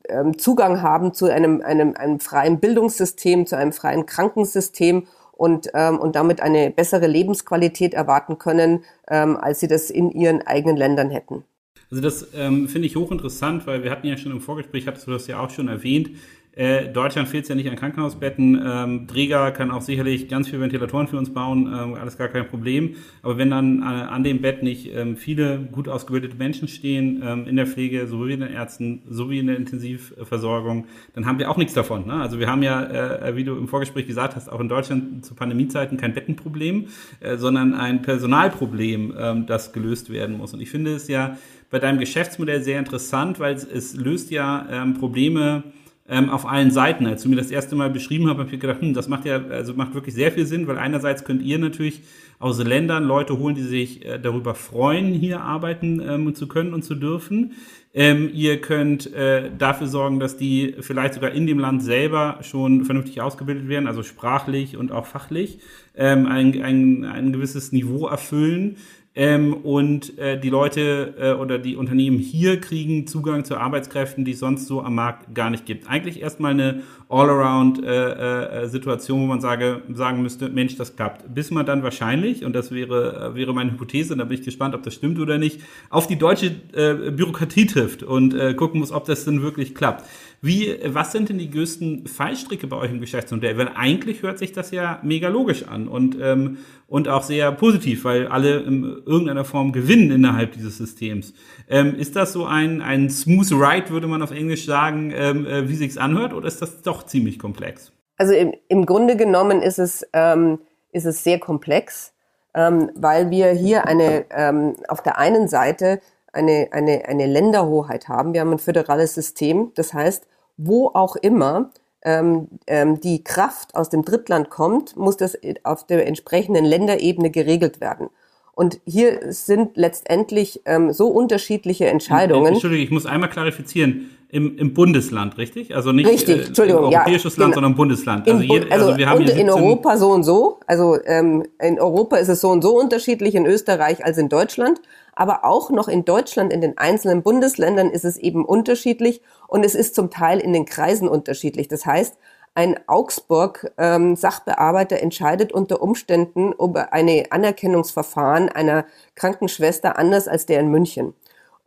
ähm, 0.09 0.39
Zugang 0.39 0.83
haben 0.83 1.15
zu 1.15 1.27
einem, 1.27 1.61
einem, 1.61 1.95
einem 1.95 2.19
freien 2.21 2.59
Bildungssystem, 2.59 3.47
zu 3.47 3.57
einem 3.57 3.73
freien 3.73 4.07
Krankensystem 4.07 5.07
und, 5.33 5.71
ähm, 5.75 5.99
und 5.99 6.17
damit 6.17 6.41
eine 6.41 6.71
bessere 6.71 7.07
Lebensqualität 7.07 7.95
erwarten 7.95 8.39
können, 8.39 8.85
ähm, 9.09 9.37
als 9.37 9.61
sie 9.61 9.69
das 9.69 9.91
in 9.91 10.11
ihren 10.11 10.45
eigenen 10.45 10.77
Ländern 10.77 11.11
hätten. 11.11 11.45
Also 11.91 12.03
das 12.03 12.29
ähm, 12.35 12.69
finde 12.69 12.87
ich 12.87 12.97
hochinteressant, 12.97 13.67
weil 13.67 13.83
wir 13.83 13.91
hatten 13.91 14.07
ja 14.07 14.17
schon 14.17 14.33
im 14.33 14.41
Vorgespräch, 14.41 14.87
hattest 14.87 15.07
du 15.07 15.13
das 15.13 15.27
ja 15.27 15.41
auch 15.41 15.51
schon 15.51 15.69
erwähnt, 15.69 16.11
äh, 16.59 16.89
Deutschland 16.89 17.29
fehlt 17.29 17.45
es 17.45 17.49
ja 17.49 17.55
nicht 17.55 17.71
an 17.71 17.77
Krankenhausbetten. 17.77 18.61
Ähm, 18.67 19.07
Träger 19.07 19.53
kann 19.53 19.71
auch 19.71 19.81
sicherlich 19.81 20.27
ganz 20.27 20.49
viele 20.49 20.61
Ventilatoren 20.61 21.07
für 21.07 21.17
uns 21.17 21.33
bauen, 21.33 21.67
ähm, 21.73 21.95
alles 21.95 22.19
gar 22.19 22.27
kein 22.27 22.49
Problem. 22.49 22.97
Aber 23.23 23.39
wenn 23.39 23.51
dann 23.51 23.81
äh, 23.81 23.85
an 23.85 24.25
dem 24.25 24.41
Bett 24.43 24.65
nicht 24.65 24.93
ähm, 24.93 25.17
viele 25.17 25.61
gut 25.71 25.89
ausgebildete 25.89 26.37
Menschen 26.37 26.67
stehen, 26.67 27.23
ähm, 27.25 27.47
in 27.47 27.55
der 27.55 27.69
Pflege, 27.69 28.09
sowie 28.09 28.33
in 28.33 28.41
den 28.41 28.53
Ärzten, 28.53 29.03
sowie 29.09 29.39
in 29.39 29.47
der 29.47 29.57
Intensivversorgung, 29.57 30.87
dann 31.15 31.27
haben 31.27 31.39
wir 31.39 31.49
auch 31.49 31.59
nichts 31.59 31.75
davon. 31.75 32.09
Ne? 32.09 32.15
Also 32.15 32.41
wir 32.41 32.49
haben 32.49 32.65
ja, 32.65 32.83
äh, 32.83 33.37
wie 33.37 33.45
du 33.45 33.55
im 33.55 33.69
Vorgespräch 33.69 34.09
gesagt 34.09 34.35
hast, 34.35 34.51
auch 34.51 34.59
in 34.59 34.69
Deutschland 34.69 35.25
zu 35.25 35.37
Pandemiezeiten 35.37 35.97
kein 35.97 36.13
Bettenproblem, 36.13 36.89
äh, 37.21 37.37
sondern 37.37 37.73
ein 37.73 38.03
Personalproblem, 38.03 39.15
ähm, 39.17 39.47
das 39.47 39.73
gelöst 39.73 40.11
werden 40.11 40.37
muss. 40.37 40.55
Und 40.55 40.61
ich 40.61 40.71
finde 40.71 40.97
es 40.97 41.07
ja 41.07 41.39
bei 41.71 41.79
deinem 41.79 42.01
Geschäftsmodell 42.01 42.63
sehr 42.63 42.81
interessant, 42.81 43.39
weil 43.39 43.55
es, 43.55 43.63
es 43.63 43.95
löst 43.95 44.33
ja 44.33 44.67
ähm, 44.73 44.95
Probleme, 44.95 45.63
ähm, 46.09 46.31
auf 46.31 46.47
allen 46.47 46.71
Seiten. 46.71 47.07
Als 47.07 47.23
du 47.23 47.29
mir 47.29 47.37
das 47.37 47.51
erste 47.51 47.77
Mal 47.77 47.91
beschrieben 47.91 48.29
hast, 48.29 48.39
habe 48.39 48.49
ich 48.51 48.61
gedacht, 48.61 48.81
hm, 48.81 48.95
das 48.95 49.09
macht 49.09 49.25
ja, 49.25 49.43
also 49.49 49.75
macht 49.75 49.95
wirklich 49.95 50.15
sehr 50.15 50.33
viel 50.33 50.47
Sinn, 50.47 50.67
weil 50.67 50.79
einerseits 50.79 51.25
könnt 51.25 51.43
ihr 51.43 51.59
natürlich 51.59 52.03
aus 52.39 52.63
Ländern 52.63 53.05
Leute 53.05 53.39
holen, 53.39 53.55
die 53.55 53.63
sich 53.63 54.05
äh, 54.05 54.19
darüber 54.19 54.55
freuen, 54.55 55.13
hier 55.13 55.41
arbeiten 55.41 56.01
ähm, 56.01 56.35
zu 56.35 56.49
können 56.49 56.73
und 56.73 56.83
zu 56.83 56.95
dürfen. 56.95 57.53
Ähm, 57.95 58.31
ihr 58.33 58.61
könnt 58.61 59.13
äh, 59.13 59.51
dafür 59.57 59.89
sorgen, 59.89 60.21
dass 60.21 60.37
die 60.37 60.77
vielleicht 60.81 61.15
sogar 61.15 61.33
in 61.33 61.47
dem 61.47 61.59
Land 61.59 61.83
selber 61.83 62.39
schon 62.43 62.85
vernünftig 62.85 63.21
ausgebildet 63.21 63.69
werden, 63.69 63.89
also 63.89 64.03
sprachlich 64.03 64.77
und 64.77 64.93
auch 64.93 65.07
fachlich, 65.07 65.59
ähm, 65.97 66.27
ein, 66.27 66.63
ein, 66.63 67.05
ein 67.05 67.33
gewisses 67.33 67.73
Niveau 67.73 68.07
erfüllen. 68.07 68.77
Ähm, 69.19 69.53
und 69.53 70.17
äh, 70.17 70.39
die 70.39 70.49
Leute 70.49 71.15
äh, 71.19 71.33
oder 71.33 71.59
die 71.59 71.75
Unternehmen 71.75 72.21
hier 72.21 72.61
kriegen 72.61 73.09
Zugang 73.09 73.45
zu 73.45 73.57
Arbeitskräften, 73.57 74.25
die 74.25 74.31
es 74.31 74.39
sonst 74.39 74.69
so 74.69 74.81
am 74.81 74.95
Markt 74.95 75.35
gar 75.35 75.51
nicht 75.51 75.67
gibt. 75.67 75.91
Eigentlich 75.91 76.23
erstmal 76.23 76.53
eine 76.53 76.85
All-Around-Situation, 77.09 79.19
äh, 79.19 79.23
äh, 79.23 79.25
wo 79.25 79.27
man 79.27 79.41
sage, 79.41 79.83
sagen 79.93 80.23
müsste, 80.23 80.49
Mensch, 80.51 80.77
das 80.77 80.95
klappt. 80.95 81.35
Bis 81.35 81.51
man 81.51 81.67
dann 81.67 81.83
wahrscheinlich, 81.83 82.45
und 82.45 82.53
das 82.53 82.71
wäre, 82.71 83.33
äh, 83.33 83.35
wäre 83.35 83.53
meine 83.53 83.73
Hypothese, 83.73 84.17
da 84.17 84.23
bin 84.23 84.39
ich 84.39 84.45
gespannt, 84.45 84.77
ob 84.77 84.85
das 84.85 84.95
stimmt 84.95 85.19
oder 85.19 85.37
nicht, 85.37 85.63
auf 85.91 86.07
die 86.07 86.17
deutsche 86.17 86.53
äh, 86.75 87.11
Bürokratie 87.11 87.67
trifft 87.67 88.05
und 88.05 88.39
gucken 88.57 88.79
muss, 88.79 88.93
ob 88.93 89.07
das 89.07 89.25
denn 89.25 89.43
wirklich 89.43 89.75
klappt. 89.75 90.05
Wie, 90.41 90.79
was 90.85 91.11
sind 91.11 91.29
denn 91.29 91.39
die 91.39 91.51
größten 91.51 92.07
Fallstricke 92.07 92.69
bei 92.69 92.77
euch 92.77 92.93
im 92.93 93.01
Geschäftsmodell? 93.01 93.59
Weil 93.59 93.73
eigentlich 93.75 94.23
hört 94.23 94.39
sich 94.39 94.53
das 94.53 94.71
ja 94.71 95.01
mega 95.03 95.29
logisch 95.29 95.67
an 95.67 95.89
und, 95.89 96.17
ähm, 96.21 96.59
und 96.87 97.09
auch 97.09 97.25
sehr 97.25 97.51
positiv, 97.51 98.05
weil 98.05 98.29
alle 98.29 98.61
in 98.61 98.85
irgendeiner 99.05 99.45
Form 99.45 99.73
gewinnen 99.73 100.13
innerhalb 100.13 100.53
dieses 100.53 100.79
Systems. 100.79 101.35
Ähm, 101.69 101.97
ist 101.97 102.15
das 102.15 102.33
so 102.33 102.45
ein, 102.45 102.83
ein 102.83 103.11
smooth 103.11 103.51
ride, 103.51 103.91
würde 103.91 104.07
man 104.07 104.23
auf 104.23 104.31
Englisch 104.31 104.65
sagen, 104.65 105.13
ähm, 105.13 105.45
äh, 105.45 105.69
wie 105.69 105.75
sich's 105.75 105.99
anhört, 105.99 106.33
oder 106.33 106.47
ist 106.47 106.63
das 106.63 106.83
doch 106.83 107.05
ziemlich 107.05 107.41
komplex? 107.41 107.93
Also 108.17 108.33
im, 108.33 108.55
im 108.69 108.87
Grunde 108.87 109.17
genommen 109.17 109.61
ist 109.61 109.79
es, 109.79 110.07
ähm, 110.13 110.61
ist 110.93 111.05
es 111.05 111.25
sehr 111.25 111.41
komplex, 111.41 112.13
ähm, 112.55 112.91
weil 112.95 113.31
wir 113.31 113.51
hier 113.51 113.87
eine, 113.87 114.27
ähm, 114.31 114.77
auf 114.89 115.03
der 115.03 115.19
einen 115.19 115.49
Seite 115.49 116.01
eine, 116.33 116.69
eine, 116.73 117.07
eine 117.07 117.27
Länderhoheit 117.27 118.09
haben. 118.09 118.33
Wir 118.33 118.41
haben 118.41 118.53
ein 118.53 118.59
föderales 118.59 119.15
System. 119.15 119.73
Das 119.75 119.95
heißt, 119.95 120.27
wo 120.57 120.89
auch 120.89 121.17
immer 121.17 121.71
ähm, 122.03 122.49
ähm, 122.67 123.01
die 123.01 123.25
Kraft 123.25 123.75
aus 123.75 123.91
dem 123.91 124.05
Drittland 124.05 124.51
kommt, 124.51 124.97
muss 124.97 125.17
das 125.17 125.39
auf 125.65 125.87
der 125.87 126.07
entsprechenden 126.07 126.65
Länderebene 126.65 127.31
geregelt 127.31 127.81
werden. 127.81 128.11
Und 128.53 128.81
hier 128.85 129.33
sind 129.33 129.77
letztendlich 129.77 130.63
ähm, 130.65 130.93
so 130.93 131.09
unterschiedliche 131.09 131.87
Entscheidungen. 131.87 132.55
Entschuldigung, 132.55 132.85
ich 132.85 132.91
muss 132.91 133.07
einmal 133.07 133.31
klarifizieren. 133.31 134.11
Im, 134.31 134.59
im 134.59 134.75
Bundesland, 134.75 135.39
richtig? 135.39 135.75
Also 135.75 135.93
nicht 135.93 136.07
richtig, 136.07 136.37
äh, 136.37 136.45
Entschuldigung, 136.49 136.85
europäisches 136.85 137.37
ja, 137.37 137.43
Land, 137.43 137.55
genau. 137.55 137.67
sondern 137.67 137.77
Bundesland. 137.77 138.29
Also, 138.29 138.43
jede, 138.43 138.71
also, 138.71 138.87
also 138.87 138.99
wir 138.99 139.09
haben 139.09 139.25
hier 139.25 139.37
in 139.37 139.49
Europa 139.49 139.97
so 139.97 140.11
und 140.11 140.23
so. 140.23 140.61
Also 140.67 140.99
ähm, 141.07 141.47
in 141.59 141.81
Europa 141.81 142.19
ist 142.19 142.29
es 142.29 142.43
so 142.43 142.51
und 142.51 142.61
so 142.61 142.79
unterschiedlich, 142.79 143.35
in 143.35 143.47
Österreich 143.47 144.05
als 144.05 144.19
in 144.19 144.29
Deutschland. 144.29 144.83
Aber 145.15 145.47
auch 145.47 145.71
noch 145.71 145.89
in 145.89 146.05
Deutschland, 146.05 146.53
in 146.53 146.61
den 146.61 146.77
einzelnen 146.77 147.23
Bundesländern 147.23 147.89
ist 147.91 148.05
es 148.05 148.19
eben 148.19 148.45
unterschiedlich 148.45 149.23
und 149.47 149.65
es 149.65 149.75
ist 149.75 149.95
zum 149.95 150.11
Teil 150.11 150.41
in 150.41 150.53
den 150.53 150.67
Kreisen 150.67 151.09
unterschiedlich. 151.09 151.69
Das 151.69 151.87
heißt, 151.87 152.19
ein 152.55 152.79
Augsburg-Sachbearbeiter 152.87 154.97
ähm, 154.97 155.03
entscheidet 155.03 155.53
unter 155.53 155.81
Umständen 155.81 156.53
über 156.53 156.93
eine 156.93 157.27
Anerkennungsverfahren 157.31 158.49
einer 158.49 158.85
Krankenschwester 159.15 159.99
anders 159.99 160.29
als 160.29 160.45
der 160.45 160.61
in 160.61 160.69
München. 160.69 161.15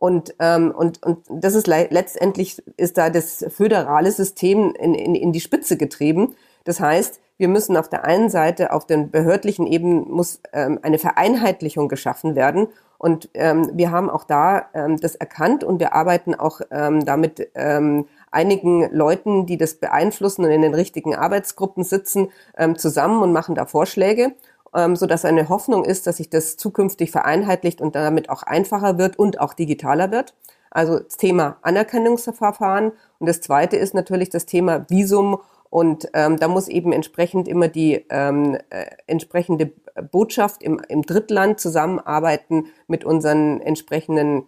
Und, 0.02 0.34
ähm, 0.40 0.72
und, 0.76 1.00
und 1.04 1.18
das 1.30 1.54
ist 1.54 1.68
letztendlich 1.68 2.60
ist 2.76 2.98
da 2.98 3.08
das 3.08 3.46
föderale 3.50 4.10
System 4.10 4.74
in, 4.74 4.94
in, 4.94 5.14
in 5.14 5.30
die 5.30 5.38
Spitze 5.38 5.76
getrieben. 5.76 6.34
Das 6.64 6.80
heißt, 6.80 7.20
wir 7.36 7.46
müssen 7.46 7.76
auf 7.76 7.88
der 7.88 8.04
einen 8.04 8.28
Seite 8.28 8.72
auf 8.72 8.84
den 8.84 9.12
behördlichen 9.12 9.64
Ebenen 9.64 10.10
muss 10.10 10.40
ähm, 10.52 10.80
eine 10.82 10.98
Vereinheitlichung 10.98 11.86
geschaffen 11.86 12.34
werden. 12.34 12.66
Und 12.98 13.30
ähm, 13.34 13.70
wir 13.74 13.92
haben 13.92 14.10
auch 14.10 14.24
da 14.24 14.70
ähm, 14.74 14.96
das 14.98 15.14
erkannt 15.14 15.62
und 15.62 15.78
wir 15.78 15.94
arbeiten 15.94 16.34
auch 16.34 16.60
ähm, 16.72 17.04
damit 17.04 17.50
ähm, 17.54 18.06
einigen 18.32 18.92
Leuten, 18.92 19.46
die 19.46 19.56
das 19.56 19.74
beeinflussen 19.74 20.44
und 20.44 20.50
in 20.50 20.62
den 20.62 20.74
richtigen 20.74 21.14
Arbeitsgruppen 21.14 21.84
sitzen, 21.84 22.32
ähm, 22.58 22.76
zusammen 22.76 23.22
und 23.22 23.32
machen 23.32 23.54
da 23.54 23.66
Vorschläge, 23.66 24.34
ähm, 24.74 24.96
so 24.96 25.06
dass 25.06 25.24
eine 25.24 25.48
Hoffnung 25.48 25.84
ist, 25.84 26.06
dass 26.06 26.16
sich 26.16 26.30
das 26.30 26.56
zukünftig 26.56 27.10
vereinheitlicht 27.10 27.80
und 27.80 27.94
damit 27.94 28.30
auch 28.30 28.42
einfacher 28.42 28.98
wird 28.98 29.18
und 29.18 29.40
auch 29.40 29.54
digitaler 29.54 30.10
wird. 30.10 30.34
Also 30.70 31.00
das 31.00 31.16
Thema 31.16 31.58
Anerkennungsverfahren. 31.62 32.92
Und 33.18 33.28
das 33.28 33.40
zweite 33.40 33.76
ist 33.76 33.94
natürlich 33.94 34.30
das 34.30 34.46
Thema 34.46 34.86
Visum 34.88 35.38
und 35.68 36.08
ähm, 36.12 36.38
da 36.38 36.48
muss 36.48 36.68
eben 36.68 36.92
entsprechend 36.92 37.48
immer 37.48 37.68
die 37.68 38.04
ähm, 38.10 38.58
äh, 38.70 38.86
entsprechende 39.06 39.72
Botschaft 40.10 40.62
im, 40.62 40.80
im 40.88 41.02
Drittland 41.02 41.60
zusammenarbeiten 41.60 42.66
mit 42.88 43.04
unseren 43.04 43.60
entsprechenden 43.60 44.44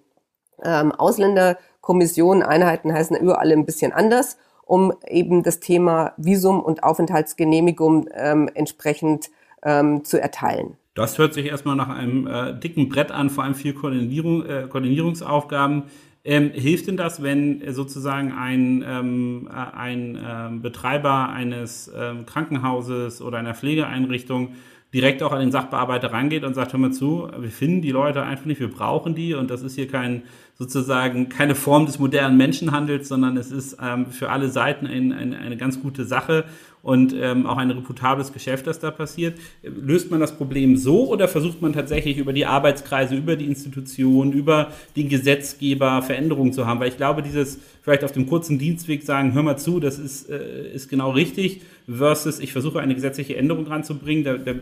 ähm, 0.63 0.93
Ausländer 0.93 1.57
Kommissionen, 1.81 2.43
Einheiten 2.43 2.93
heißen 2.93 3.17
überall 3.17 3.53
ein 3.53 3.67
bisschen 3.67 3.93
anders, 3.93 4.39
um 4.65 4.93
eben 5.07 5.43
das 5.43 5.61
Thema 5.61 6.13
Visum 6.17 6.63
und 6.63 6.83
Aufenthaltsgenehmigung 6.83 8.09
ähm, 8.15 8.51
entsprechend 8.55 9.31
ähm, 9.65 10.05
zu 10.05 10.21
erteilen. 10.21 10.77
Das 10.95 11.19
hört 11.19 11.35
sich 11.35 11.47
erstmal 11.47 11.75
nach 11.75 11.89
einem 11.89 12.27
äh, 12.27 12.55
dicken 12.59 12.89
Brett 12.89 13.11
an, 13.11 13.29
vor 13.29 13.45
allem 13.45 13.55
viel 13.55 13.75
Koordinierung, 13.75 14.47
äh, 14.47 14.67
Koordinierungsaufgaben. 14.69 15.85
Ähm, 16.27 16.53
hilft 16.53 16.87
denn 16.87 16.97
das, 16.97 17.23
wenn 17.23 17.63
sozusagen 17.73 18.33
ein, 18.33 18.83
ähm, 18.87 19.49
äh, 19.51 19.77
ein 19.77 20.19
ähm, 20.25 20.63
Betreiber 20.63 21.29
eines 21.29 21.91
ähm, 21.95 22.25
Krankenhauses 22.25 23.21
oder 23.21 23.39
einer 23.39 23.55
Pflegeeinrichtung 23.55 24.55
direkt 24.95 25.25
auch 25.25 25.33
an 25.33 25.41
den 25.41 25.51
Sachbearbeiter 25.51 26.13
rangeht 26.13 26.45
und 26.45 26.55
sagt, 26.55 26.73
hör 26.73 26.79
mal 26.79 26.93
zu, 26.93 27.29
wir 27.37 27.51
finden 27.51 27.83
die 27.83 27.91
Leute 27.91 28.23
einfach 28.23 28.47
nicht, 28.47 28.61
wir 28.61 28.71
brauchen 28.71 29.17
die 29.17 29.35
und 29.35 29.51
das 29.51 29.63
ist 29.63 29.75
hier 29.75 29.89
kein 29.89 30.23
sozusagen 30.57 31.29
keine 31.29 31.57
Form 31.57 31.85
des 31.85 31.99
modernen 31.99 32.37
Menschenhandels, 32.37 33.09
sondern 33.09 33.37
es 33.37 33.51
ist 33.51 33.77
ähm, 33.83 34.07
für 34.07 34.31
alle 34.31 34.49
Seiten 34.49 34.87
ein, 34.87 35.13
ein, 35.13 35.35
eine 35.35 35.57
ganz 35.57 35.83
gute 35.83 36.05
Sache 36.05 36.45
und 36.85 37.17
ähm, 37.19 37.47
auch 37.47 37.57
ein 37.57 37.71
reputables 37.71 38.33
Geschäft, 38.33 38.67
das 38.67 38.79
da 38.79 38.91
passiert. 38.91 39.39
Löst 39.63 40.11
man 40.11 40.21
das 40.21 40.37
Problem 40.37 40.77
so 40.77 41.09
oder 41.09 41.29
versucht 41.29 41.63
man 41.63 41.73
tatsächlich 41.73 42.19
über 42.19 42.35
die 42.35 42.45
Arbeitskreise, 42.45 43.17
über 43.17 43.37
die 43.37 43.47
Institutionen, 43.47 44.33
über 44.33 44.71
den 44.95 45.09
Gesetzgeber 45.09 46.03
Veränderungen 46.03 46.53
zu 46.53 46.67
haben? 46.67 46.81
Weil 46.81 46.89
ich 46.89 46.99
glaube, 46.99 47.23
dieses 47.23 47.59
vielleicht 47.81 48.05
auf 48.05 48.13
dem 48.13 48.27
kurzen 48.27 48.59
Dienstweg 48.59 49.03
sagen, 49.03 49.33
hör 49.33 49.43
mal 49.43 49.57
zu, 49.57 49.81
das 49.81 49.99
ist, 49.99 50.29
äh, 50.29 50.73
ist 50.75 50.91
genau 50.91 51.11
richtig, 51.13 51.63
versus 51.89 52.39
ich 52.39 52.53
versuche 52.53 52.81
eine 52.81 52.95
gesetzliche 52.95 53.37
Änderung 53.37 53.67
ranzubringen. 53.67 54.23
Da, 54.23 54.37
da, 54.37 54.53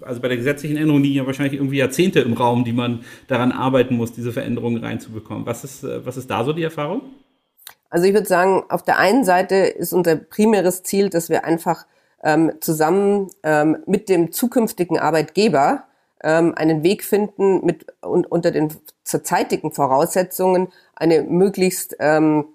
also 0.00 0.22
bei 0.22 0.28
der 0.28 0.38
gesetzlichen 0.38 0.78
Änderung 0.78 1.02
liegen 1.02 1.16
ja 1.16 1.26
wahrscheinlich 1.26 1.60
irgendwie 1.60 1.76
Jahrzehnte 1.76 2.20
im 2.20 2.32
Raum, 2.32 2.64
die 2.64 2.72
man 2.72 3.00
daran 3.26 3.52
arbeiten 3.52 3.96
muss, 3.96 4.12
diese 4.12 4.32
Veränderungen 4.32 4.82
reinzubekommen. 4.82 5.44
Was 5.44 5.62
ist, 5.62 5.84
äh, 5.84 6.06
was 6.06 6.16
ist 6.16 6.30
da 6.30 6.42
so 6.42 6.54
die 6.54 6.62
Erfahrung? 6.62 7.02
Also 7.90 8.06
ich 8.06 8.14
würde 8.14 8.26
sagen, 8.26 8.64
auf 8.68 8.82
der 8.82 8.98
einen 8.98 9.24
Seite 9.24 9.56
ist 9.56 9.92
unser 9.92 10.16
primäres 10.16 10.82
Ziel, 10.82 11.10
dass 11.10 11.28
wir 11.28 11.44
einfach 11.44 11.86
ähm, 12.22 12.52
zusammen 12.60 13.30
ähm, 13.42 13.78
mit 13.86 14.08
dem 14.08 14.32
zukünftigen 14.32 14.98
Arbeitgeber 14.98 15.84
ähm, 16.22 16.54
einen 16.56 16.82
Weg 16.82 17.04
finden, 17.04 17.64
mit 17.64 17.86
und, 18.02 18.30
unter 18.30 18.50
den 18.50 18.72
zurzeitigen 19.04 19.72
Voraussetzungen 19.72 20.68
eine 20.94 21.22
möglichst 21.22 21.96
ähm, 22.00 22.46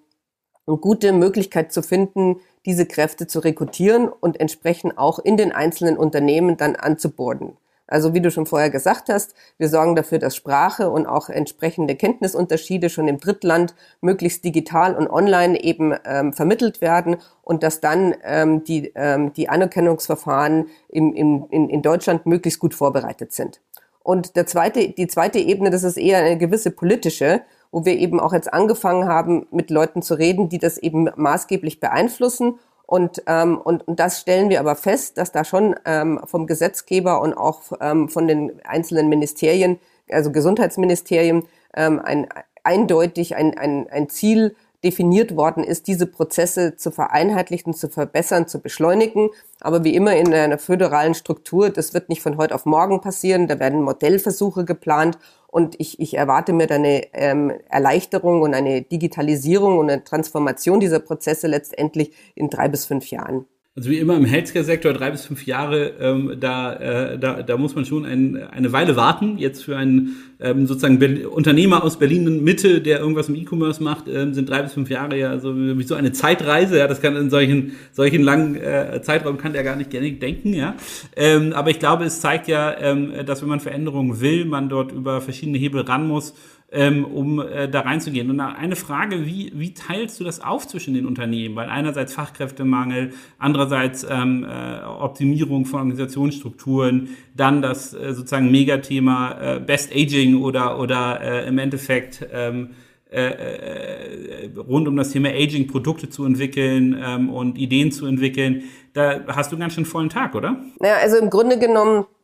gute 0.66 1.14
Möglichkeit 1.14 1.72
zu 1.72 1.82
finden, 1.82 2.38
diese 2.66 2.86
Kräfte 2.86 3.28
zu 3.28 3.40
rekrutieren 3.40 4.08
und 4.08 4.40
entsprechend 4.40 4.98
auch 4.98 5.20
in 5.20 5.38
den 5.38 5.52
einzelnen 5.52 5.98
Unternehmen 5.98 6.58
dann 6.58 6.76
anzuborden. 6.76 7.58
Also 7.92 8.14
wie 8.14 8.22
du 8.22 8.32
schon 8.32 8.46
vorher 8.46 8.70
gesagt 8.70 9.10
hast, 9.10 9.36
wir 9.58 9.68
sorgen 9.68 9.98
dafür, 9.98 10.18
dass 10.18 10.34
Sprache 10.34 10.90
und 10.90 11.06
auch 11.08 11.28
entsprechende 11.28 11.96
Kenntnisunterschiede 11.96 12.90
schon 12.90 13.10
im 13.10 13.20
Drittland 13.20 13.76
möglichst 14.00 14.46
digital 14.46 14.96
und 14.96 15.10
online 15.10 15.62
eben 15.62 15.94
ähm, 16.06 16.32
vermittelt 16.32 16.80
werden 16.80 17.18
und 17.42 17.64
dass 17.64 17.82
dann 17.82 18.16
ähm, 18.24 18.64
die, 18.64 18.94
ähm, 18.96 19.34
die 19.34 19.50
Anerkennungsverfahren 19.50 20.68
im, 20.88 21.14
im, 21.14 21.48
in, 21.50 21.70
in 21.70 21.82
Deutschland 21.82 22.26
möglichst 22.26 22.62
gut 22.62 22.74
vorbereitet 22.74 23.34
sind. 23.34 23.60
Und 24.04 24.38
der 24.38 24.46
zweite, 24.46 24.88
die 24.88 25.08
zweite 25.08 25.40
Ebene, 25.40 25.70
das 25.70 25.84
ist 25.84 25.98
eher 25.98 26.20
eine 26.20 26.38
gewisse 26.38 26.72
politische, 26.72 27.42
wo 27.72 27.84
wir 27.84 27.98
eben 27.98 28.22
auch 28.22 28.32
jetzt 28.32 28.54
angefangen 28.54 29.10
haben, 29.10 29.48
mit 29.52 29.70
Leuten 29.70 30.02
zu 30.02 30.14
reden, 30.14 30.48
die 30.48 30.60
das 30.60 30.78
eben 30.78 31.10
maßgeblich 31.18 31.82
beeinflussen 31.82 32.58
und, 32.92 33.24
ähm, 33.26 33.58
und, 33.58 33.88
und 33.88 34.02
das 34.02 34.20
stellen 34.20 34.50
wir 34.50 34.60
aber 34.60 34.76
fest, 34.76 35.18
dass 35.18 35.32
da 35.32 35.46
schon 35.46 35.78
ähm, 35.86 36.20
vom 36.26 36.46
Gesetzgeber 36.46 37.22
und 37.22 37.34
auch 37.34 37.62
ähm, 37.80 38.10
von 38.10 38.28
den 38.28 38.60
einzelnen 38.66 39.08
Ministerien, 39.08 39.80
also 40.12 40.30
Gesundheitsministerien, 40.34 41.44
ähm, 41.74 42.02
ein, 42.04 42.28
eindeutig 42.66 43.38
ein, 43.38 43.58
ein, 43.58 43.90
ein 43.90 44.10
Ziel 44.10 44.58
definiert 44.84 45.36
worden 45.36 45.64
ist, 45.64 45.88
diese 45.88 46.08
Prozesse 46.08 46.76
zu 46.76 46.92
vereinheitlichen, 46.92 47.74
zu 47.74 47.90
verbessern, 47.90 48.48
zu 48.48 48.60
beschleunigen. 48.60 49.30
Aber 49.60 49.84
wie 49.84 49.96
immer 49.96 50.16
in 50.16 50.34
einer 50.34 50.58
föderalen 50.58 51.14
Struktur, 51.14 51.70
das 51.70 51.94
wird 51.94 52.10
nicht 52.10 52.22
von 52.22 52.38
heute 52.38 52.56
auf 52.56 52.66
morgen 52.66 53.02
passieren. 53.02 53.48
Da 53.48 53.60
werden 53.60 53.84
Modellversuche 53.84 54.66
geplant 54.66 55.20
und 55.48 55.76
ich, 55.80 56.00
ich 56.00 56.16
erwarte 56.16 56.54
mir 56.54 56.68
da 56.68 56.76
eine 56.76 57.14
ähm, 57.14 57.52
Erleichterung 57.70 58.42
und 58.42 58.54
eine 58.54 58.82
Digitalisierung 58.82 59.78
und 59.78 59.90
eine 59.90 60.04
Transformation 60.04 60.80
dieser 60.80 61.00
Prozesse 61.00 61.48
letztendlich 61.48 62.14
in 62.36 62.50
drei 62.50 62.68
bis 62.68 62.86
fünf 62.86 63.12
Jahren. 63.12 63.46
Also 63.74 63.90
wie 63.90 64.00
immer 64.00 64.18
im 64.18 64.26
Healthcare-Sektor 64.26 64.92
drei 64.92 65.12
bis 65.12 65.26
fünf 65.26 65.46
Jahre, 65.46 65.94
ähm, 65.98 66.36
da, 66.42 66.74
äh, 66.74 67.18
da, 67.18 67.42
da 67.42 67.56
muss 67.56 67.74
man 67.74 67.86
schon 67.86 68.06
ein, 68.06 68.36
eine 68.36 68.74
Weile 68.74 68.98
warten. 68.98 69.38
Jetzt 69.38 69.64
für 69.64 69.78
einen 69.78 70.18
ähm, 70.42 70.68
sozusagen 70.68 71.00
Be 71.00 71.30
Unternehmer 71.30 71.82
aus 71.82 71.98
Berlin 71.98 72.44
Mitte, 72.44 72.82
der 72.82 73.00
irgendwas 73.00 73.30
im 73.30 73.36
E-Commerce 73.36 73.82
macht, 73.82 74.10
ähm, 74.10 74.34
sind 74.34 74.50
drei 74.50 74.62
bis 74.62 74.74
fünf 74.74 74.90
Jahre 74.90 75.18
ja 75.18 75.40
so 75.40 75.56
wie 75.56 75.84
so 75.84 75.96
eine 75.96 76.12
Zeitreise. 76.12 76.80
Ja, 76.80 76.90
das 76.90 77.02
kann 77.02 77.16
in 77.16 77.30
solchen 77.30 77.72
solchen 77.94 78.24
langen 78.24 78.56
äh, 78.56 79.02
Zeitraum 79.04 79.38
kann 79.38 79.54
der 79.54 79.64
gar 79.64 79.78
nicht 79.78 79.90
gerne 79.90 80.12
denken. 80.12 80.54
Ja, 80.54 80.76
ähm, 81.16 81.54
aber 81.54 81.70
ich 81.70 81.80
glaube, 81.80 82.04
es 82.04 82.20
zeigt 82.20 82.50
ja, 82.50 82.78
ähm, 82.78 83.14
dass 83.26 83.42
wenn 83.42 83.48
man 83.48 83.62
Veränderungen 83.62 84.20
will, 84.20 84.44
man 84.44 84.68
dort 84.68 84.92
über 84.92 85.22
verschiedene 85.22 85.58
Hebel 85.58 85.84
ran 85.84 86.10
muss 86.10 86.34
ähm, 86.72 87.06
um 87.06 87.40
äh, 87.40 87.70
da 87.70 87.82
reinzugehen. 87.82 88.30
Und 88.30 88.40
eine 88.40 88.76
Frage, 88.76 89.26
wie, 89.26 89.52
wie 89.54 89.74
teilst 89.74 90.20
du 90.20 90.24
das 90.24 90.42
auf 90.42 90.68
zwischen 90.68 90.94
den 90.94 91.06
Unternehmen? 91.06 91.56
Weil 91.56 91.70
einerseits 91.70 92.14
Fachkräftemangel, 92.14 93.12
andererseits 93.38 94.06
ähm, 94.10 94.46
äh, 94.46 94.84
Optimierung 94.86 95.66
von 95.66 95.82
Organisationsstrukturen, 95.82 97.10
dann 97.36 97.62
das 97.62 97.94
äh, 97.94 98.14
sozusagen 98.14 98.52
Megathema 98.52 99.56
äh, 99.56 99.60
Best 99.60 99.92
Aging 99.94 100.42
oder, 100.42 100.80
oder 100.80 101.22
äh, 101.22 101.48
im 101.48 101.58
Endeffekt 101.58 102.26
ähm, 102.32 102.70
äh, 103.12 104.46
äh, 104.46 104.50
rund 104.58 104.88
um 104.88 104.96
das 104.96 105.10
Thema 105.10 105.30
Aging 105.30 105.68
Produkte 105.68 106.10
zu 106.10 106.24
entwickeln 106.24 106.98
ähm, 107.06 107.30
und 107.30 107.58
Ideen 107.58 107.92
zu 107.92 108.06
entwickeln. 108.06 108.64
Da 108.94 109.26
hast 109.28 109.52
du 109.52 109.58
einen 109.58 109.62
ganz 109.62 109.74
schön 109.74 109.86
vollen 109.86 110.08
Tag, 110.08 110.34
oder? 110.34 110.64
Naja, 110.80 110.96
also 111.02 111.18
im 111.18 111.30
Grunde 111.30 111.60
genommen 111.60 112.06
äh, 112.06 112.21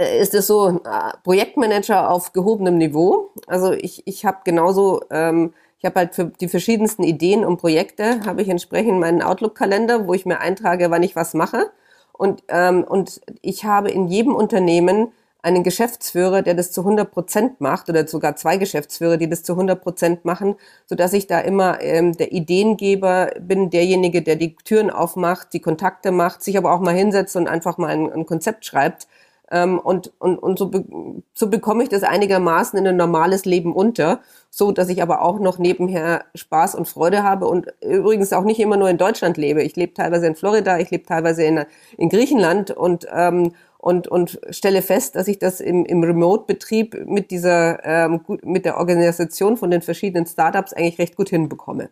ist 0.00 0.34
es 0.34 0.46
so 0.46 0.68
äh, 0.68 1.16
Projektmanager 1.22 2.10
auf 2.10 2.32
gehobenem 2.32 2.78
Niveau. 2.78 3.30
Also 3.46 3.72
ich, 3.72 4.06
ich 4.06 4.24
habe 4.24 4.38
genauso, 4.44 5.02
ähm, 5.10 5.52
ich 5.78 5.84
habe 5.84 6.00
halt 6.00 6.14
für 6.14 6.26
die 6.26 6.48
verschiedensten 6.48 7.02
Ideen 7.02 7.44
und 7.44 7.58
Projekte, 7.58 8.24
habe 8.24 8.42
ich 8.42 8.48
entsprechend 8.48 8.98
meinen 9.00 9.22
Outlook-Kalender, 9.22 10.06
wo 10.06 10.14
ich 10.14 10.26
mir 10.26 10.40
eintrage, 10.40 10.90
wann 10.90 11.02
ich 11.02 11.16
was 11.16 11.34
mache. 11.34 11.70
Und, 12.12 12.42
ähm, 12.48 12.84
und 12.84 13.20
ich 13.42 13.64
habe 13.64 13.90
in 13.90 14.08
jedem 14.08 14.34
Unternehmen 14.34 15.12
einen 15.42 15.64
Geschäftsführer, 15.64 16.42
der 16.42 16.54
das 16.54 16.70
zu 16.70 16.82
100 16.82 17.10
Prozent 17.10 17.60
macht 17.60 17.88
oder 17.88 18.06
sogar 18.06 18.36
zwei 18.36 18.58
Geschäftsführer, 18.58 19.16
die 19.16 19.28
das 19.28 19.42
zu 19.42 19.52
100 19.54 19.82
Prozent 19.82 20.24
machen, 20.24 20.56
so 20.86 20.94
dass 20.94 21.14
ich 21.14 21.26
da 21.26 21.40
immer 21.40 21.80
ähm, 21.80 22.12
der 22.16 22.32
Ideengeber 22.32 23.30
bin, 23.40 23.70
derjenige, 23.70 24.22
der 24.22 24.36
die 24.36 24.54
Türen 24.56 24.90
aufmacht, 24.90 25.52
die 25.54 25.60
Kontakte 25.60 26.12
macht, 26.12 26.42
sich 26.42 26.58
aber 26.58 26.72
auch 26.72 26.80
mal 26.80 26.94
hinsetzt 26.94 27.36
und 27.36 27.48
einfach 27.48 27.78
mal 27.78 27.88
ein, 27.88 28.12
ein 28.12 28.26
Konzept 28.26 28.66
schreibt, 28.66 29.06
und, 29.50 30.12
und, 30.18 30.38
und 30.38 30.58
so, 30.58 30.68
be 30.68 30.84
so 31.32 31.48
bekomme 31.48 31.82
ich 31.82 31.88
das 31.88 32.02
einigermaßen 32.02 32.78
in 32.78 32.86
ein 32.86 32.96
normales 32.96 33.44
Leben 33.44 33.74
unter, 33.74 34.20
so 34.48 34.70
dass 34.70 34.88
ich 34.88 35.02
aber 35.02 35.22
auch 35.22 35.40
noch 35.40 35.58
nebenher 35.58 36.24
Spaß 36.34 36.74
und 36.74 36.88
Freude 36.88 37.22
habe 37.22 37.46
und 37.46 37.66
übrigens 37.82 38.32
auch 38.32 38.44
nicht 38.44 38.60
immer 38.60 38.76
nur 38.76 38.88
in 38.88 38.98
Deutschland 38.98 39.36
lebe. 39.36 39.62
Ich 39.62 39.74
lebe 39.74 39.94
teilweise 39.94 40.26
in 40.26 40.36
Florida, 40.36 40.78
ich 40.78 40.90
lebe 40.90 41.04
teilweise 41.04 41.42
in, 41.42 41.64
in 41.96 42.08
Griechenland 42.08 42.70
und 42.70 43.06
ähm, 43.12 43.52
und, 43.82 44.08
und 44.08 44.38
stelle 44.50 44.82
fest, 44.82 45.16
dass 45.16 45.26
ich 45.26 45.38
das 45.38 45.60
im, 45.60 45.86
im 45.86 46.04
Remote-Betrieb 46.04 47.06
mit 47.06 47.30
dieser 47.30 47.82
ähm, 47.82 48.20
mit 48.42 48.66
der 48.66 48.76
Organisation 48.76 49.56
von 49.56 49.70
den 49.70 49.80
verschiedenen 49.80 50.26
Startups 50.26 50.74
eigentlich 50.74 50.98
recht 50.98 51.16
gut 51.16 51.30
hinbekomme. 51.30 51.88